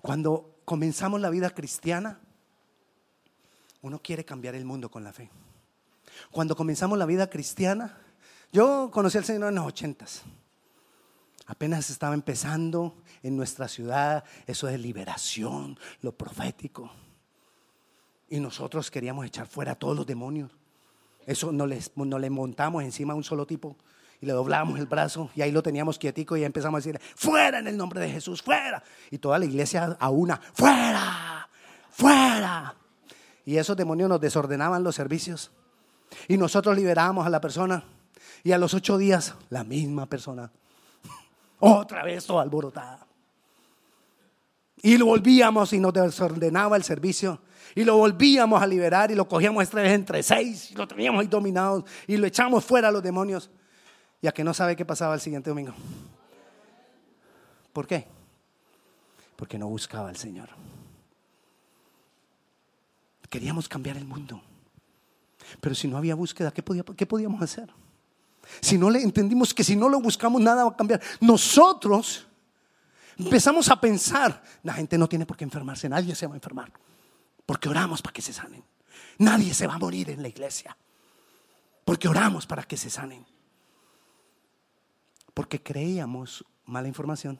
Cuando 0.00 0.56
comenzamos 0.64 1.20
la 1.20 1.30
vida 1.30 1.50
cristiana, 1.50 2.20
uno 3.82 4.00
quiere 4.00 4.24
cambiar 4.24 4.54
el 4.54 4.64
mundo 4.64 4.90
con 4.90 5.04
la 5.04 5.12
fe. 5.12 5.28
Cuando 6.30 6.56
comenzamos 6.56 6.98
la 6.98 7.06
vida 7.06 7.28
cristiana, 7.28 7.98
yo 8.52 8.90
conocí 8.92 9.18
al 9.18 9.24
Señor 9.24 9.48
en 9.48 9.56
los 9.56 9.66
ochentas. 9.66 10.22
Apenas 11.46 11.90
estaba 11.90 12.14
empezando 12.14 12.94
en 13.22 13.36
nuestra 13.36 13.68
ciudad 13.68 14.24
eso 14.46 14.68
de 14.68 14.78
liberación, 14.78 15.78
lo 16.00 16.12
profético. 16.12 16.90
Y 18.30 18.40
nosotros 18.40 18.90
queríamos 18.90 19.26
echar 19.26 19.46
fuera 19.46 19.72
a 19.72 19.74
todos 19.74 19.96
los 19.96 20.06
demonios. 20.06 20.50
Eso 21.26 21.52
no, 21.52 21.66
les, 21.66 21.92
no 21.96 22.18
le 22.18 22.30
montamos 22.30 22.82
encima 22.82 23.12
a 23.12 23.16
un 23.16 23.24
solo 23.24 23.46
tipo 23.46 23.76
y 24.20 24.26
le 24.26 24.32
doblamos 24.32 24.78
el 24.78 24.86
brazo 24.86 25.30
y 25.34 25.42
ahí 25.42 25.50
lo 25.50 25.62
teníamos 25.62 25.98
quietico 25.98 26.36
y 26.36 26.44
empezamos 26.44 26.78
a 26.78 26.80
decirle, 26.80 27.00
fuera 27.16 27.58
en 27.58 27.66
el 27.66 27.76
nombre 27.76 28.00
de 28.00 28.08
Jesús, 28.08 28.42
fuera. 28.42 28.82
Y 29.10 29.18
toda 29.18 29.38
la 29.38 29.44
iglesia 29.44 29.96
a 29.98 30.10
una, 30.10 30.36
fuera, 30.36 31.48
fuera. 31.90 32.76
Y 33.44 33.56
esos 33.56 33.76
demonios 33.76 34.08
nos 34.08 34.20
desordenaban 34.20 34.82
los 34.82 34.94
servicios. 34.94 35.50
Y 36.28 36.36
nosotros 36.36 36.76
liberábamos 36.76 37.26
a 37.26 37.30
la 37.30 37.40
persona. 37.40 37.84
Y 38.44 38.52
a 38.52 38.58
los 38.58 38.74
ocho 38.74 38.98
días, 38.98 39.34
la 39.50 39.64
misma 39.64 40.06
persona. 40.06 40.50
Otra 41.60 42.04
vez 42.04 42.26
toda 42.26 42.42
alborotada. 42.42 43.06
Y 44.82 44.96
lo 44.96 45.06
volvíamos 45.06 45.72
y 45.72 45.78
nos 45.78 45.92
desordenaba 45.92 46.76
el 46.76 46.82
servicio. 46.82 47.40
Y 47.74 47.84
lo 47.84 47.96
volvíamos 47.96 48.60
a 48.60 48.66
liberar 48.66 49.10
y 49.10 49.14
lo 49.14 49.26
cogíamos 49.26 49.62
esta 49.62 49.80
vez 49.80 49.92
entre 49.92 50.22
seis. 50.22 50.70
Y 50.70 50.74
lo 50.74 50.86
teníamos 50.86 51.20
ahí 51.20 51.28
dominados. 51.28 51.84
Y 52.06 52.16
lo 52.16 52.26
echamos 52.26 52.64
fuera 52.64 52.88
a 52.88 52.92
los 52.92 53.02
demonios 53.02 53.50
y 54.20 54.26
a 54.26 54.32
que 54.32 54.44
no 54.44 54.54
sabe 54.54 54.76
qué 54.76 54.84
pasaba 54.84 55.14
el 55.14 55.20
siguiente 55.20 55.50
domingo. 55.50 55.72
¿Por 57.72 57.86
qué? 57.86 58.06
Porque 59.36 59.58
no 59.58 59.66
buscaba 59.68 60.08
al 60.08 60.16
Señor. 60.16 60.48
Queríamos 63.32 63.66
cambiar 63.66 63.96
el 63.96 64.04
mundo. 64.04 64.42
Pero 65.58 65.74
si 65.74 65.88
no 65.88 65.96
había 65.96 66.14
búsqueda, 66.14 66.52
¿qué, 66.52 66.62
¿qué 66.94 67.06
podíamos 67.06 67.40
hacer? 67.40 67.72
Si 68.60 68.76
no 68.76 68.90
le 68.90 69.00
entendimos 69.00 69.54
que 69.54 69.64
si 69.64 69.74
no 69.74 69.88
lo 69.88 70.02
buscamos, 70.02 70.38
nada 70.42 70.64
va 70.64 70.72
a 70.72 70.76
cambiar. 70.76 71.00
Nosotros 71.18 72.26
empezamos 73.16 73.70
a 73.70 73.80
pensar, 73.80 74.42
la 74.62 74.74
gente 74.74 74.98
no 74.98 75.08
tiene 75.08 75.24
por 75.24 75.38
qué 75.38 75.44
enfermarse, 75.44 75.88
nadie 75.88 76.14
se 76.14 76.26
va 76.26 76.34
a 76.34 76.36
enfermar. 76.36 76.70
Porque 77.46 77.70
oramos 77.70 78.02
para 78.02 78.12
que 78.12 78.20
se 78.20 78.34
sanen. 78.34 78.62
Nadie 79.16 79.54
se 79.54 79.66
va 79.66 79.76
a 79.76 79.78
morir 79.78 80.10
en 80.10 80.20
la 80.20 80.28
iglesia. 80.28 80.76
Porque 81.86 82.08
oramos 82.08 82.46
para 82.46 82.64
que 82.64 82.76
se 82.76 82.90
sanen. 82.90 83.24
Porque 85.32 85.62
creíamos, 85.62 86.44
mala 86.66 86.86
información, 86.86 87.38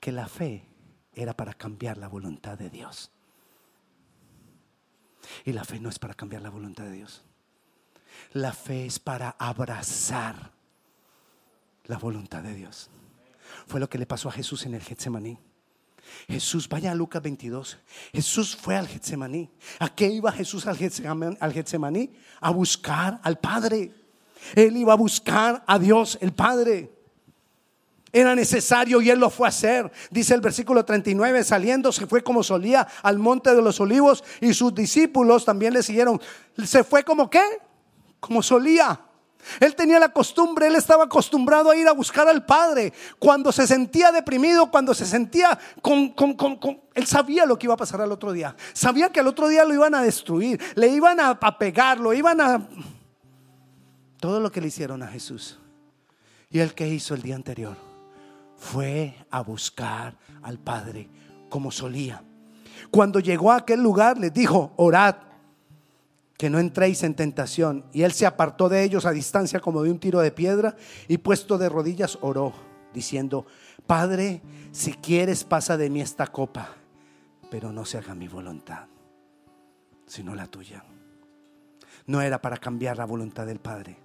que 0.00 0.10
la 0.10 0.26
fe 0.26 0.66
era 1.12 1.36
para 1.36 1.54
cambiar 1.54 1.98
la 1.98 2.08
voluntad 2.08 2.58
de 2.58 2.68
Dios. 2.68 3.12
Y 5.44 5.52
la 5.52 5.64
fe 5.64 5.80
no 5.80 5.88
es 5.88 5.98
para 5.98 6.14
cambiar 6.14 6.42
la 6.42 6.50
voluntad 6.50 6.84
de 6.84 6.92
Dios. 6.92 7.22
La 8.32 8.52
fe 8.52 8.86
es 8.86 8.98
para 8.98 9.30
abrazar 9.38 10.52
la 11.86 11.98
voluntad 11.98 12.42
de 12.42 12.54
Dios. 12.54 12.90
Fue 13.66 13.80
lo 13.80 13.88
que 13.88 13.98
le 13.98 14.06
pasó 14.06 14.28
a 14.28 14.32
Jesús 14.32 14.66
en 14.66 14.74
el 14.74 14.82
Getsemaní. 14.82 15.38
Jesús, 16.28 16.68
vaya 16.68 16.92
a 16.92 16.94
Lucas 16.94 17.22
22. 17.22 17.78
Jesús 18.12 18.56
fue 18.56 18.76
al 18.76 18.88
Getsemaní. 18.88 19.50
¿A 19.78 19.88
qué 19.94 20.08
iba 20.08 20.30
Jesús 20.32 20.66
al 20.66 20.76
Getsemaní? 20.76 22.12
A 22.40 22.50
buscar 22.50 23.20
al 23.22 23.38
Padre. 23.38 23.92
Él 24.54 24.76
iba 24.76 24.92
a 24.92 24.96
buscar 24.96 25.64
a 25.66 25.78
Dios, 25.78 26.18
el 26.20 26.32
Padre. 26.32 26.93
Era 28.14 28.36
necesario 28.36 29.02
y 29.02 29.10
él 29.10 29.18
lo 29.18 29.28
fue 29.28 29.48
a 29.48 29.50
hacer. 29.50 29.90
Dice 30.08 30.34
el 30.34 30.40
versículo 30.40 30.84
39, 30.84 31.42
saliendo 31.42 31.90
se 31.90 32.06
fue 32.06 32.22
como 32.22 32.44
solía 32.44 32.86
al 33.02 33.18
monte 33.18 33.52
de 33.52 33.60
los 33.60 33.80
olivos 33.80 34.22
y 34.40 34.54
sus 34.54 34.72
discípulos 34.72 35.44
también 35.44 35.74
le 35.74 35.82
siguieron. 35.82 36.20
Se 36.64 36.84
fue 36.84 37.02
como 37.02 37.28
qué? 37.28 37.42
Como 38.20 38.40
solía. 38.40 39.00
Él 39.58 39.74
tenía 39.74 39.98
la 39.98 40.10
costumbre, 40.10 40.68
él 40.68 40.76
estaba 40.76 41.04
acostumbrado 41.04 41.72
a 41.72 41.76
ir 41.76 41.88
a 41.88 41.92
buscar 41.92 42.28
al 42.28 42.46
Padre. 42.46 42.92
Cuando 43.18 43.50
se 43.50 43.66
sentía 43.66 44.12
deprimido, 44.12 44.70
cuando 44.70 44.94
se 44.94 45.06
sentía 45.06 45.58
con, 45.82 46.14
Él 46.94 47.06
sabía 47.08 47.44
lo 47.46 47.58
que 47.58 47.66
iba 47.66 47.74
a 47.74 47.76
pasar 47.76 48.00
al 48.00 48.12
otro 48.12 48.30
día. 48.30 48.54
Sabía 48.74 49.10
que 49.10 49.18
al 49.18 49.26
otro 49.26 49.48
día 49.48 49.64
lo 49.64 49.74
iban 49.74 49.92
a 49.92 50.02
destruir, 50.02 50.60
le 50.76 50.86
iban 50.86 51.18
a, 51.18 51.30
a 51.30 51.58
pegar, 51.58 51.98
lo 51.98 52.14
iban 52.14 52.40
a... 52.40 52.64
Todo 54.20 54.38
lo 54.38 54.52
que 54.52 54.60
le 54.60 54.68
hicieron 54.68 55.02
a 55.02 55.08
Jesús. 55.08 55.58
Y 56.48 56.60
el 56.60 56.74
que 56.74 56.86
hizo 56.86 57.14
el 57.14 57.20
día 57.20 57.34
anterior 57.34 57.83
fue 58.56 59.14
a 59.30 59.42
buscar 59.42 60.16
al 60.42 60.58
Padre 60.58 61.08
como 61.48 61.70
solía. 61.70 62.22
Cuando 62.90 63.20
llegó 63.20 63.52
a 63.52 63.56
aquel 63.56 63.82
lugar 63.82 64.18
les 64.18 64.32
dijo, 64.32 64.72
orad, 64.76 65.16
que 66.36 66.50
no 66.50 66.58
entréis 66.58 67.02
en 67.02 67.14
tentación. 67.14 67.84
Y 67.92 68.02
él 68.02 68.12
se 68.12 68.26
apartó 68.26 68.68
de 68.68 68.82
ellos 68.82 69.06
a 69.06 69.12
distancia 69.12 69.60
como 69.60 69.82
de 69.82 69.90
un 69.90 69.98
tiro 69.98 70.20
de 70.20 70.32
piedra 70.32 70.76
y 71.08 71.18
puesto 71.18 71.58
de 71.58 71.68
rodillas 71.68 72.18
oró, 72.20 72.52
diciendo, 72.92 73.46
Padre, 73.86 74.42
si 74.72 74.92
quieres 74.94 75.44
pasa 75.44 75.76
de 75.76 75.90
mí 75.90 76.00
esta 76.00 76.26
copa, 76.26 76.70
pero 77.50 77.72
no 77.72 77.84
se 77.84 77.98
haga 77.98 78.14
mi 78.14 78.28
voluntad, 78.28 78.86
sino 80.06 80.34
la 80.34 80.46
tuya. 80.46 80.84
No 82.06 82.20
era 82.20 82.40
para 82.40 82.56
cambiar 82.56 82.98
la 82.98 83.06
voluntad 83.06 83.46
del 83.46 83.60
Padre, 83.60 83.96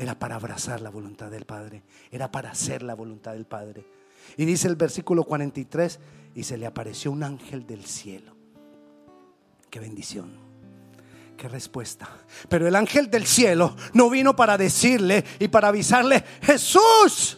era 0.00 0.18
para 0.18 0.36
abrazar 0.36 0.80
la 0.80 0.88
voluntad 0.88 1.30
del 1.30 1.44
Padre, 1.44 1.82
era 2.10 2.32
para 2.32 2.50
hacer 2.50 2.82
la 2.82 2.94
voluntad 2.94 3.32
del 3.32 3.44
Padre. 3.44 3.84
Y 4.38 4.46
dice 4.46 4.66
el 4.66 4.76
versículo 4.76 5.24
43, 5.24 6.00
y 6.34 6.42
se 6.42 6.56
le 6.56 6.64
apareció 6.64 7.12
un 7.12 7.22
ángel 7.22 7.66
del 7.66 7.84
cielo. 7.84 8.34
Qué 9.68 9.78
bendición, 9.78 10.30
qué 11.36 11.48
respuesta. 11.48 12.08
Pero 12.48 12.66
el 12.66 12.76
ángel 12.76 13.10
del 13.10 13.26
cielo 13.26 13.76
no 13.92 14.08
vino 14.08 14.34
para 14.34 14.56
decirle 14.56 15.22
y 15.38 15.48
para 15.48 15.68
avisarle, 15.68 16.24
Jesús, 16.40 17.36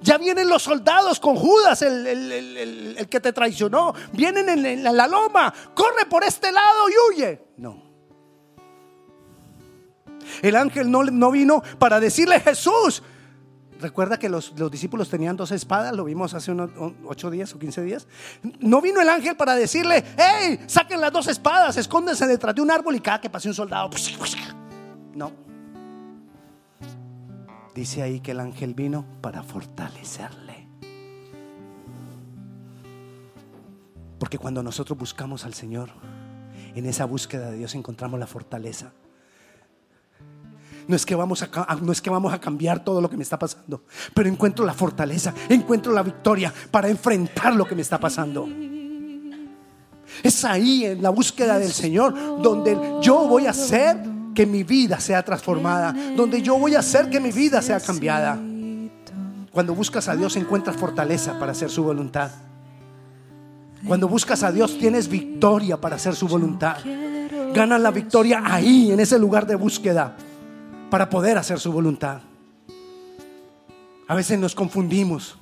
Ya 0.00 0.16
vienen 0.16 0.48
los 0.48 0.62
soldados 0.62 1.20
con 1.20 1.36
Judas, 1.36 1.82
el, 1.82 3.06
que 3.10 3.20
te 3.20 3.34
traicionó. 3.34 3.92
Vienen 4.14 4.48
en, 4.48 4.82
la 4.82 5.06
loma. 5.06 5.52
Corre 5.74 6.06
por 6.08 6.24
este 6.24 6.52
lado 6.52 6.88
y 6.88 7.16
huye. 7.16 7.42
No. 7.58 7.87
El 10.42 10.56
ángel 10.56 10.90
no, 10.90 11.04
no 11.04 11.30
vino 11.30 11.62
para 11.78 12.00
decirle 12.00 12.40
Jesús. 12.40 13.02
Recuerda 13.80 14.18
que 14.18 14.28
los, 14.28 14.54
discípulos 14.70 15.08
tenían 15.08 15.36
dos 15.36 15.52
espadas, 15.52 15.94
lo 15.94 16.04
vimos 16.04 16.34
hace 16.34 16.50
unos 16.50 16.70
ocho 17.06 17.30
días 17.30 17.54
o 17.54 17.58
quince 17.58 17.82
días. 17.82 18.08
No 18.58 18.80
vino 18.80 19.00
el 19.00 19.08
ángel 19.08 19.36
para 19.36 19.54
decirle, 19.54 20.04
hey, 20.16 20.58
saquen 20.66 21.00
las 21.00 21.12
dos 21.12 21.28
espadas, 21.28 21.76
escóndense 21.76 22.26
detrás 22.26 22.54
de 22.56 22.62
un 22.62 22.70
árbol 22.72 22.96
y 22.96 23.00
cada 23.00 23.20
que 23.20 23.30
pase 23.30 23.48
un 23.48 23.54
soldado. 23.54 23.90
No. 25.14 25.30
Dice 27.72 28.02
ahí 28.02 28.18
que 28.18 28.32
el 28.32 28.40
ángel 28.40 28.74
vino 28.74 29.04
para 29.20 29.44
fortalecerle. 29.44 30.66
Porque 34.18 34.38
cuando 34.38 34.64
nosotros 34.64 34.98
buscamos 34.98 35.44
al 35.44 35.54
Señor, 35.54 35.90
en 36.74 36.84
esa 36.86 37.04
búsqueda 37.04 37.52
de 37.52 37.58
Dios 37.58 37.76
encontramos 37.76 38.18
la 38.18 38.26
fortaleza. 38.26 38.92
No 40.88 40.96
es, 40.96 41.04
que 41.04 41.14
vamos 41.14 41.42
a, 41.42 41.76
no 41.82 41.92
es 41.92 42.00
que 42.00 42.08
vamos 42.08 42.32
a 42.32 42.40
cambiar 42.40 42.82
todo 42.82 43.02
lo 43.02 43.10
que 43.10 43.16
me 43.18 43.22
está 43.22 43.38
pasando, 43.38 43.82
pero 44.14 44.26
encuentro 44.26 44.64
la 44.64 44.72
fortaleza, 44.72 45.34
encuentro 45.50 45.92
la 45.92 46.02
victoria 46.02 46.50
para 46.70 46.88
enfrentar 46.88 47.54
lo 47.54 47.66
que 47.66 47.74
me 47.74 47.82
está 47.82 48.00
pasando. 48.00 48.48
Es 50.22 50.46
ahí 50.46 50.86
en 50.86 51.02
la 51.02 51.10
búsqueda 51.10 51.58
del 51.58 51.72
Señor 51.72 52.14
donde 52.42 52.74
yo 53.02 53.28
voy 53.28 53.46
a 53.46 53.50
hacer 53.50 53.98
que 54.34 54.46
mi 54.46 54.64
vida 54.64 54.98
sea 54.98 55.22
transformada, 55.22 55.94
donde 56.16 56.40
yo 56.40 56.58
voy 56.58 56.74
a 56.74 56.78
hacer 56.78 57.10
que 57.10 57.20
mi 57.20 57.32
vida 57.32 57.60
sea 57.60 57.80
cambiada. 57.80 58.40
Cuando 59.52 59.74
buscas 59.74 60.08
a 60.08 60.16
Dios 60.16 60.36
encuentras 60.36 60.78
fortaleza 60.78 61.38
para 61.38 61.52
hacer 61.52 61.68
su 61.68 61.84
voluntad. 61.84 62.30
Cuando 63.86 64.08
buscas 64.08 64.42
a 64.42 64.50
Dios 64.50 64.78
tienes 64.78 65.06
victoria 65.06 65.78
para 65.78 65.96
hacer 65.96 66.16
su 66.16 66.26
voluntad. 66.28 66.78
Ganas 67.52 67.78
la 67.78 67.90
victoria 67.90 68.42
ahí, 68.42 68.90
en 68.90 69.00
ese 69.00 69.18
lugar 69.18 69.46
de 69.46 69.54
búsqueda 69.54 70.16
para 70.90 71.08
poder 71.10 71.38
hacer 71.38 71.58
su 71.58 71.72
voluntad. 71.72 72.20
A 74.06 74.14
veces 74.14 74.38
nos 74.38 74.54
confundimos. 74.54 75.38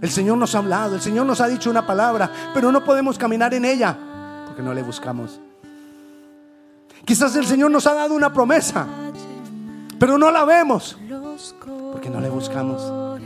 El 0.00 0.10
Señor 0.10 0.38
nos 0.38 0.54
ha 0.54 0.58
hablado, 0.58 0.96
el 0.96 1.00
Señor 1.00 1.26
nos 1.26 1.40
ha 1.40 1.46
dicho 1.46 1.70
una 1.70 1.86
palabra, 1.86 2.30
pero 2.54 2.72
no 2.72 2.82
podemos 2.82 3.18
caminar 3.18 3.54
en 3.54 3.64
ella 3.64 3.96
porque 4.46 4.62
no 4.62 4.74
le 4.74 4.82
buscamos. 4.82 5.38
Quizás 7.04 7.36
el 7.36 7.46
Señor 7.46 7.70
nos 7.70 7.86
ha 7.86 7.94
dado 7.94 8.14
una 8.14 8.32
promesa, 8.32 8.86
pero 9.98 10.18
no 10.18 10.30
la 10.30 10.44
vemos 10.44 10.98
porque 11.92 12.10
no 12.10 12.20
le 12.20 12.28
buscamos. 12.28 13.18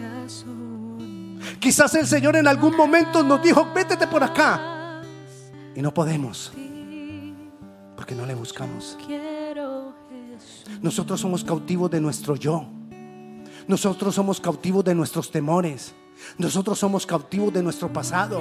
Quizás 1.60 1.94
el 1.94 2.06
Señor 2.06 2.36
en 2.36 2.46
algún 2.46 2.76
momento 2.76 3.22
nos 3.22 3.42
dijo, 3.42 3.72
vétete 3.74 4.06
por 4.06 4.22
acá. 4.22 5.02
Y 5.74 5.82
no 5.82 5.92
podemos 5.92 6.52
porque 7.96 8.14
no 8.14 8.26
le 8.26 8.34
buscamos. 8.34 8.96
Nosotros 10.82 11.20
somos 11.20 11.44
cautivos 11.44 11.90
de 11.90 12.00
nuestro 12.00 12.36
yo. 12.36 12.66
Nosotros 13.66 14.14
somos 14.14 14.40
cautivos 14.40 14.84
de 14.84 14.94
nuestros 14.94 15.30
temores. 15.30 15.94
Nosotros 16.38 16.78
somos 16.78 17.06
cautivos 17.06 17.52
de 17.52 17.62
nuestro 17.62 17.92
pasado. 17.92 18.40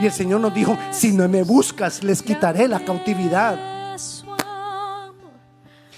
Y 0.00 0.06
el 0.06 0.12
Señor 0.12 0.40
nos 0.40 0.54
dijo, 0.54 0.76
si 0.90 1.12
no 1.12 1.28
me 1.28 1.42
buscas, 1.42 2.02
les 2.02 2.22
quitaré 2.22 2.66
la 2.66 2.80
cautividad. 2.80 3.96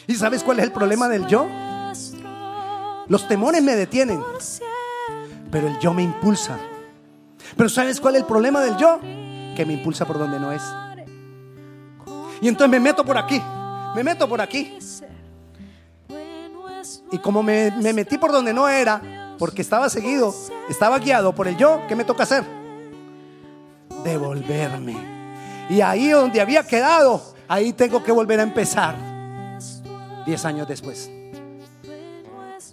¿Y 0.07 0.15
sabes 0.15 0.43
cuál 0.43 0.59
es 0.59 0.65
el 0.65 0.73
problema 0.73 1.09
del 1.09 1.27
yo? 1.27 1.47
Los 3.09 3.29
temores 3.29 3.63
me 3.63 3.77
detienen, 3.77 4.23
pero 5.51 5.69
el 5.69 5.79
yo 5.79 5.93
me 5.95 6.03
impulsa. 6.03 6.59
Pero 7.57 7.69
¿sabes 7.69 8.01
cuál 8.01 8.17
es 8.17 8.23
el 8.23 8.27
problema 8.27 8.61
del 8.61 8.77
yo? 8.77 8.99
Que 9.55 9.65
me 9.67 9.75
impulsa 9.75 10.05
por 10.05 10.19
donde 10.19 10.41
no 10.41 10.51
es. 10.51 10.63
Y 12.41 12.49
entonces 12.49 12.71
me 12.71 12.81
meto 12.81 13.05
por 13.05 13.17
aquí 13.17 13.41
me 13.95 14.05
meto 14.05 14.29
por 14.29 14.41
aquí. 14.41 14.79
Y 17.11 17.19
como 17.19 17.43
me, 17.43 17.71
metí 17.93 18.19
por 18.19 18.33
donde 18.33 18.55
no 18.55 18.69
era, 18.69 19.35
porque 19.39 19.63
estaba 19.63 19.89
seguido, 19.89 20.35
estaba 20.69 20.99
guiado 20.99 21.35
por 21.35 21.47
el 21.47 21.57
yo, 21.57 21.83
¿qué 21.87 21.95
me 21.95 22.05
toca 22.05 22.23
hacer? 22.23 22.45
Devolverme. 24.03 24.97
Y 25.69 25.81
ahí 25.81 26.09
donde 26.09 26.41
había 26.41 26.67
quedado, 26.67 27.23
ahí 27.49 27.73
tengo 27.73 28.03
que 28.03 28.13
volver 28.13 28.41
a 28.41 28.43
empezar. 28.43 28.97
Diez 30.25 30.45
años 30.45 30.67
después. 30.67 31.11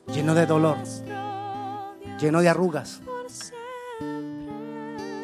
Lleno 0.07 0.33
de 0.33 0.45
dolor. 0.45 0.77
Lleno 2.19 2.41
de 2.41 2.49
arrugas. 2.49 3.01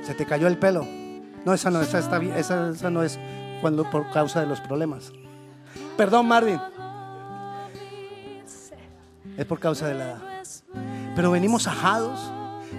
Se 0.03 0.13
te 0.13 0.25
cayó 0.25 0.47
el 0.47 0.57
pelo. 0.57 0.85
No, 1.45 1.53
esa 1.53 1.69
no, 1.69 1.81
esa, 1.81 1.99
está, 1.99 2.21
esa, 2.37 2.69
esa 2.69 2.89
no 2.89 3.03
es 3.03 3.19
cuando 3.61 3.89
por 3.89 4.09
causa 4.11 4.41
de 4.41 4.47
los 4.47 4.61
problemas. 4.61 5.11
Perdón, 5.97 6.27
Marvin. 6.27 6.59
Es 9.37 9.45
por 9.45 9.59
causa 9.59 9.87
de 9.87 9.95
la 9.95 10.05
edad. 10.05 10.21
Pero 11.15 11.31
venimos 11.31 11.67
ajados, 11.67 12.19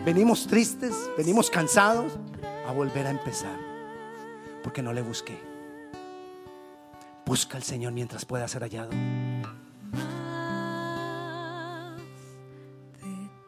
venimos 0.04 0.46
tristes, 0.46 0.94
venimos 1.16 1.50
cansados 1.50 2.18
a 2.66 2.72
volver 2.72 3.06
a 3.06 3.10
empezar. 3.10 3.58
Porque 4.62 4.82
no 4.82 4.92
le 4.92 5.02
busqué. 5.02 5.38
Busca 7.24 7.56
al 7.56 7.62
Señor 7.62 7.92
mientras 7.92 8.24
pueda 8.24 8.46
ser 8.48 8.62
hallado. 8.62 8.90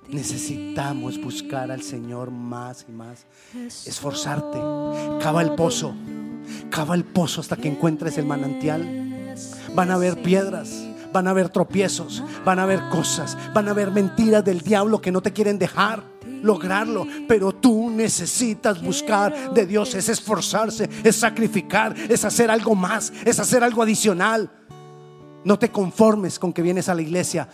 Necesitamos 0.08 1.22
buscar 1.22 1.70
al 1.70 1.82
Señor 1.82 2.30
más 2.30 2.86
y 2.88 2.92
más. 2.92 3.26
Esforzarte. 3.86 4.58
Cava 5.22 5.42
el 5.42 5.54
pozo. 5.54 5.94
Cava 6.70 6.94
el 6.94 7.04
pozo 7.04 7.42
hasta 7.42 7.56
que 7.56 7.68
encuentres 7.68 8.16
el 8.16 8.24
manantial. 8.24 9.07
Van 9.78 9.92
a 9.92 9.94
haber 9.94 10.20
piedras, 10.20 10.84
van 11.12 11.28
a 11.28 11.30
haber 11.30 11.50
tropiezos, 11.50 12.20
van 12.44 12.58
a 12.58 12.64
haber 12.64 12.88
cosas, 12.88 13.38
van 13.54 13.68
a 13.68 13.70
haber 13.70 13.92
mentiras 13.92 14.44
del 14.44 14.60
diablo 14.60 15.00
que 15.00 15.12
no 15.12 15.20
te 15.20 15.32
quieren 15.32 15.56
dejar 15.56 16.02
lograrlo, 16.42 17.06
pero 17.28 17.52
tú 17.52 17.88
necesitas 17.88 18.82
buscar 18.82 19.54
de 19.54 19.66
Dios, 19.66 19.94
es 19.94 20.08
esforzarse, 20.08 20.90
es 21.04 21.14
sacrificar, 21.14 21.94
es 22.08 22.24
hacer 22.24 22.50
algo 22.50 22.74
más, 22.74 23.12
es 23.24 23.38
hacer 23.38 23.62
algo 23.62 23.80
adicional. 23.80 24.50
No 25.44 25.60
te 25.60 25.70
conformes 25.70 26.40
con 26.40 26.52
que 26.52 26.60
vienes 26.60 26.88
a 26.88 26.94
la 26.96 27.02
iglesia. 27.02 27.48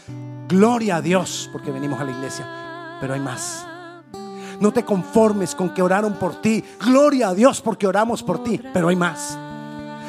Gloria 0.48 0.96
a 0.96 1.02
Dios 1.02 1.50
porque 1.52 1.70
venimos 1.70 2.00
a 2.00 2.04
la 2.04 2.10
iglesia, 2.12 2.96
pero 3.02 3.12
hay 3.12 3.20
más. 3.20 3.66
No 4.60 4.72
te 4.72 4.82
conformes 4.82 5.54
con 5.54 5.74
que 5.74 5.82
oraron 5.82 6.14
por 6.14 6.40
ti. 6.40 6.64
Gloria 6.82 7.28
a 7.28 7.34
Dios 7.34 7.60
porque 7.60 7.86
oramos 7.86 8.22
por 8.22 8.42
ti, 8.42 8.58
pero 8.72 8.88
hay 8.88 8.96
más. 8.96 9.36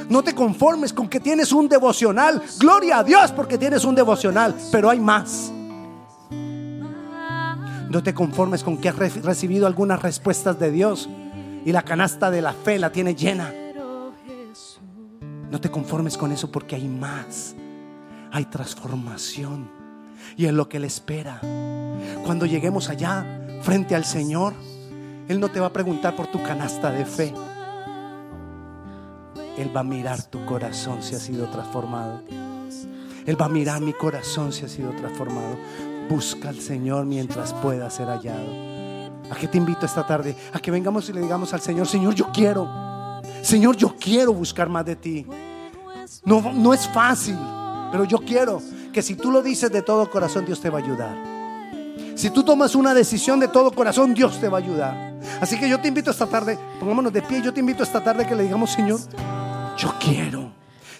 No 0.09 0.23
te 0.23 0.35
conformes 0.35 0.93
con 0.93 1.07
que 1.07 1.19
tienes 1.19 1.51
un 1.51 1.67
devocional. 1.67 2.41
Gloria 2.59 2.99
a 2.99 3.03
Dios 3.03 3.31
porque 3.31 3.57
tienes 3.57 3.83
un 3.85 3.95
devocional, 3.95 4.55
pero 4.71 4.89
hay 4.89 4.99
más. 4.99 5.51
No 7.89 8.03
te 8.03 8.13
conformes 8.13 8.63
con 8.63 8.77
que 8.77 8.89
has 8.89 8.95
recibido 8.97 9.67
algunas 9.67 10.01
respuestas 10.01 10.59
de 10.59 10.71
Dios 10.71 11.09
y 11.63 11.71
la 11.71 11.83
canasta 11.83 12.29
de 12.29 12.41
la 12.41 12.53
fe 12.53 12.77
la 12.77 12.91
tiene 12.91 13.15
llena. 13.15 13.53
No 15.49 15.61
te 15.61 15.71
conformes 15.71 16.17
con 16.17 16.31
eso 16.31 16.51
porque 16.51 16.75
hay 16.75 16.87
más. 16.87 17.55
Hay 18.31 18.45
transformación. 18.45 19.69
Y 20.35 20.45
es 20.45 20.53
lo 20.53 20.67
que 20.67 20.77
Él 20.77 20.85
espera. 20.85 21.39
Cuando 22.25 22.45
lleguemos 22.45 22.89
allá 22.89 23.25
frente 23.61 23.95
al 23.95 24.03
Señor, 24.03 24.53
Él 25.27 25.39
no 25.39 25.49
te 25.49 25.59
va 25.59 25.67
a 25.67 25.73
preguntar 25.73 26.15
por 26.15 26.27
tu 26.27 26.43
canasta 26.43 26.91
de 26.91 27.05
fe. 27.05 27.33
Él 29.57 29.75
va 29.75 29.81
a 29.81 29.83
mirar 29.83 30.21
tu 30.23 30.45
corazón 30.45 31.01
si 31.01 31.15
ha 31.15 31.19
sido 31.19 31.47
transformado. 31.47 32.21
Él 33.25 33.41
va 33.41 33.45
a 33.45 33.49
mirar 33.49 33.81
mi 33.81 33.93
corazón 33.93 34.51
si 34.51 34.65
ha 34.65 34.67
sido 34.67 34.91
transformado. 34.91 35.57
Busca 36.09 36.49
al 36.49 36.59
Señor 36.59 37.05
mientras 37.05 37.53
pueda 37.53 37.89
ser 37.89 38.07
hallado. 38.07 38.75
¿A 39.31 39.35
qué 39.35 39.47
te 39.47 39.57
invito 39.57 39.85
esta 39.85 40.05
tarde? 40.05 40.35
A 40.53 40.59
que 40.59 40.71
vengamos 40.71 41.09
y 41.09 41.13
le 41.13 41.21
digamos 41.21 41.53
al 41.53 41.61
Señor, 41.61 41.87
Señor, 41.87 42.13
yo 42.13 42.31
quiero. 42.31 42.69
Señor, 43.41 43.75
yo 43.75 43.95
quiero 43.99 44.33
buscar 44.33 44.69
más 44.69 44.85
de 44.85 44.95
ti. 44.95 45.25
No, 46.23 46.53
no 46.53 46.73
es 46.73 46.87
fácil, 46.87 47.37
pero 47.91 48.03
yo 48.03 48.19
quiero 48.19 48.61
que 48.93 49.01
si 49.01 49.15
tú 49.15 49.31
lo 49.31 49.41
dices 49.41 49.71
de 49.71 49.81
todo 49.81 50.09
corazón, 50.09 50.45
Dios 50.45 50.59
te 50.61 50.69
va 50.69 50.79
a 50.79 50.81
ayudar. 50.81 51.35
Si 52.15 52.29
tú 52.29 52.43
tomas 52.43 52.75
una 52.75 52.93
decisión 52.93 53.39
de 53.39 53.47
todo 53.47 53.71
corazón, 53.71 54.13
Dios 54.13 54.39
te 54.39 54.47
va 54.47 54.59
a 54.59 54.61
ayudar. 54.61 55.15
Así 55.41 55.59
que 55.59 55.67
yo 55.67 55.81
te 55.81 55.87
invito 55.87 56.11
esta 56.11 56.27
tarde, 56.27 56.57
pongámonos 56.79 57.11
de 57.11 57.21
pie, 57.21 57.41
yo 57.41 57.53
te 57.53 57.59
invito 57.59 57.83
esta 57.83 58.03
tarde 58.03 58.25
que 58.25 58.35
le 58.35 58.43
digamos, 58.43 58.71
Señor, 58.71 58.99
yo 59.77 59.93
quiero. 59.99 60.51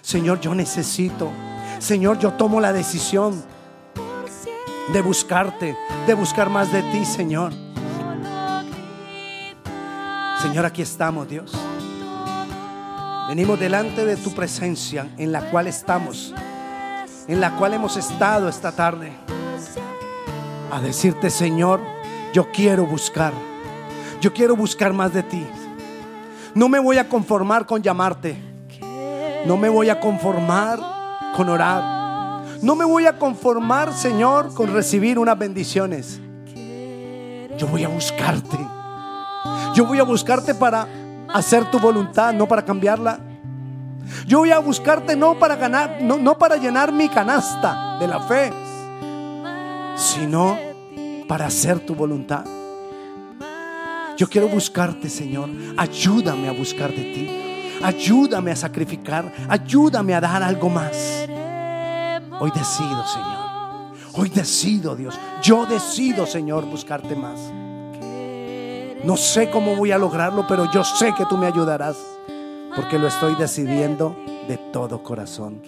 Señor, 0.02 0.40
yo 0.40 0.54
necesito. 0.54 1.30
Señor, 1.78 2.18
yo 2.18 2.32
tomo 2.32 2.60
la 2.60 2.72
decisión 2.72 3.42
de 4.92 5.02
buscarte, 5.02 5.76
de 6.06 6.14
buscar 6.14 6.48
más 6.48 6.72
de 6.72 6.82
ti, 6.84 7.04
Señor. 7.04 7.52
Señor, 10.40 10.64
aquí 10.64 10.82
estamos, 10.82 11.28
Dios. 11.28 11.52
Venimos 13.28 13.58
delante 13.58 14.04
de 14.04 14.16
tu 14.16 14.32
presencia 14.32 15.08
en 15.18 15.32
la 15.32 15.50
cual 15.50 15.66
estamos, 15.66 16.32
en 17.26 17.40
la 17.40 17.56
cual 17.56 17.74
hemos 17.74 17.96
estado 17.96 18.48
esta 18.48 18.70
tarde. 18.70 19.12
a 20.70 20.80
decirte, 20.80 21.30
Señor, 21.30 21.80
yo 22.32 22.50
quiero 22.52 22.86
buscar, 22.86 23.32
yo 24.20 24.32
quiero 24.32 24.54
buscar 24.54 24.92
más 24.92 25.12
de 25.12 25.22
ti. 25.22 25.44
No 26.54 26.68
me 26.68 26.78
voy 26.78 26.98
a 26.98 27.08
conformar 27.08 27.66
con 27.66 27.82
llamarte, 27.82 28.45
no 29.46 29.56
me 29.56 29.68
voy 29.68 29.88
a 29.88 30.00
conformar 30.00 30.80
con 31.34 31.48
orar, 31.48 32.42
no 32.62 32.74
me 32.74 32.84
voy 32.84 33.06
a 33.06 33.18
conformar, 33.18 33.92
Señor, 33.92 34.54
con 34.54 34.72
recibir 34.72 35.18
unas 35.18 35.38
bendiciones. 35.38 36.20
Yo 37.56 37.66
voy 37.66 37.84
a 37.84 37.88
buscarte. 37.88 38.58
Yo 39.74 39.86
voy 39.86 39.98
a 39.98 40.02
buscarte 40.02 40.54
para 40.54 40.88
hacer 41.32 41.70
tu 41.70 41.78
voluntad, 41.78 42.32
no 42.32 42.46
para 42.48 42.64
cambiarla. 42.64 43.18
Yo 44.26 44.38
voy 44.38 44.50
a 44.50 44.58
buscarte 44.58 45.16
no 45.16 45.38
para 45.38 45.56
ganar, 45.56 45.98
no, 46.00 46.16
no 46.16 46.38
para 46.38 46.56
llenar 46.56 46.92
mi 46.92 47.08
canasta 47.08 47.98
de 47.98 48.06
la 48.06 48.20
fe, 48.20 48.52
sino 49.96 50.58
para 51.28 51.46
hacer 51.46 51.80
tu 51.80 51.94
voluntad. 51.94 52.44
Yo 54.16 54.28
quiero 54.28 54.48
buscarte, 54.48 55.10
Señor. 55.10 55.50
Ayúdame 55.76 56.48
a 56.48 56.52
buscar 56.52 56.90
de 56.90 57.02
ti. 57.02 57.45
Ayúdame 57.82 58.50
a 58.50 58.56
sacrificar. 58.56 59.32
Ayúdame 59.48 60.14
a 60.14 60.20
dar 60.20 60.42
algo 60.42 60.68
más. 60.68 61.26
Hoy 62.38 62.50
decido, 62.54 63.06
Señor. 63.06 63.46
Hoy 64.14 64.28
decido, 64.30 64.96
Dios. 64.96 65.18
Yo 65.42 65.66
decido, 65.66 66.26
Señor, 66.26 66.64
buscarte 66.66 67.14
más. 67.14 67.40
No 69.04 69.16
sé 69.16 69.50
cómo 69.50 69.76
voy 69.76 69.92
a 69.92 69.98
lograrlo, 69.98 70.46
pero 70.46 70.70
yo 70.72 70.84
sé 70.84 71.14
que 71.14 71.26
tú 71.26 71.36
me 71.36 71.46
ayudarás. 71.46 71.96
Porque 72.74 72.98
lo 72.98 73.06
estoy 73.06 73.34
decidiendo 73.36 74.16
de 74.48 74.58
todo 74.72 75.02
corazón. 75.02 75.62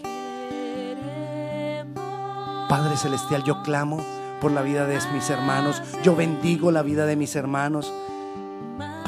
Padre 2.69 2.97
Celestial, 2.97 3.45
yo 3.45 3.63
clamo 3.63 3.99
por 4.41 4.53
la 4.53 4.63
vida 4.63 4.87
de 4.87 4.99
mis 5.13 5.31
hermanos. 5.31 5.81
Yo 6.03 6.15
bendigo 6.15 6.71
la 6.71 6.83
vida 6.83 7.07
de 7.07 7.17
mis 7.17 7.35
hermanos 7.35 7.93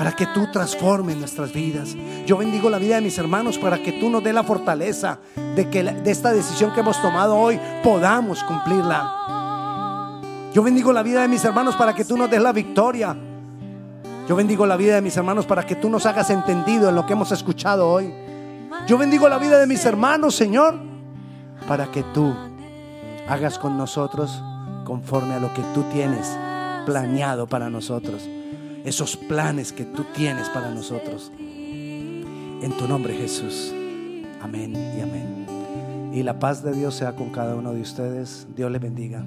para 0.01 0.13
que 0.13 0.25
tú 0.29 0.47
transformes 0.51 1.15
nuestras 1.19 1.53
vidas. 1.53 1.95
Yo 2.25 2.39
bendigo 2.39 2.71
la 2.71 2.79
vida 2.79 2.95
de 2.95 3.03
mis 3.03 3.19
hermanos 3.19 3.59
para 3.59 3.83
que 3.83 3.93
tú 3.93 4.09
nos 4.09 4.25
dé 4.25 4.33
la 4.33 4.43
fortaleza 4.43 5.19
de 5.55 5.69
que 5.69 5.83
de 5.83 6.11
esta 6.11 6.33
decisión 6.33 6.73
que 6.73 6.81
hemos 6.81 7.03
tomado 7.03 7.37
hoy 7.37 7.61
podamos 7.85 8.43
cumplirla. 8.45 10.19
Yo 10.55 10.63
bendigo 10.63 10.91
la 10.95 11.03
vida 11.03 11.21
de 11.21 11.29
mis 11.29 11.45
hermanos 11.45 11.77
para 11.77 11.93
que 11.95 12.07
tú 12.07 12.17
nos 12.17 12.31
des 12.31 12.41
la 12.41 12.51
victoria. 12.51 13.15
Yo 14.27 14.35
bendigo 14.35 14.65
la 14.65 14.79
vida 14.79 14.95
de 14.95 15.03
mis 15.03 15.15
hermanos 15.19 15.45
para 15.45 15.67
que 15.67 15.77
tú 15.77 15.91
nos 15.91 16.07
hagas 16.07 16.31
entendido 16.31 16.89
en 16.89 16.95
lo 16.95 17.05
que 17.05 17.13
hemos 17.13 17.31
escuchado 17.31 17.87
hoy. 17.87 18.11
Yo 18.87 18.97
bendigo 18.97 19.29
la 19.29 19.37
vida 19.37 19.59
de 19.59 19.67
mis 19.67 19.85
hermanos, 19.85 20.35
Señor, 20.35 20.81
para 21.69 21.91
que 21.93 22.05
tú 22.15 22.35
hagas 23.29 23.59
con 23.59 23.77
nosotros 23.77 24.43
conforme 24.87 25.35
a 25.35 25.41
lo 25.41 25.53
que 25.53 25.61
tú 25.75 25.83
tienes 25.93 26.27
planeado 26.87 27.47
para 27.47 27.69
nosotros. 27.69 28.27
Esos 28.85 29.17
planes 29.17 29.73
que 29.73 29.85
tú 29.85 30.05
tienes 30.15 30.49
para 30.49 30.71
nosotros. 30.71 31.33
En 31.39 32.73
tu 32.79 32.89
nombre 32.89 33.15
Jesús. 33.15 33.73
Amén 34.41 34.75
y 34.75 35.01
amén. 35.01 35.47
Y 36.13 36.23
la 36.23 36.39
paz 36.39 36.63
de 36.63 36.73
Dios 36.73 36.95
sea 36.95 37.15
con 37.15 37.31
cada 37.31 37.55
uno 37.55 37.73
de 37.73 37.81
ustedes. 37.81 38.47
Dios 38.57 38.71
les 38.71 38.81
bendiga. 38.81 39.25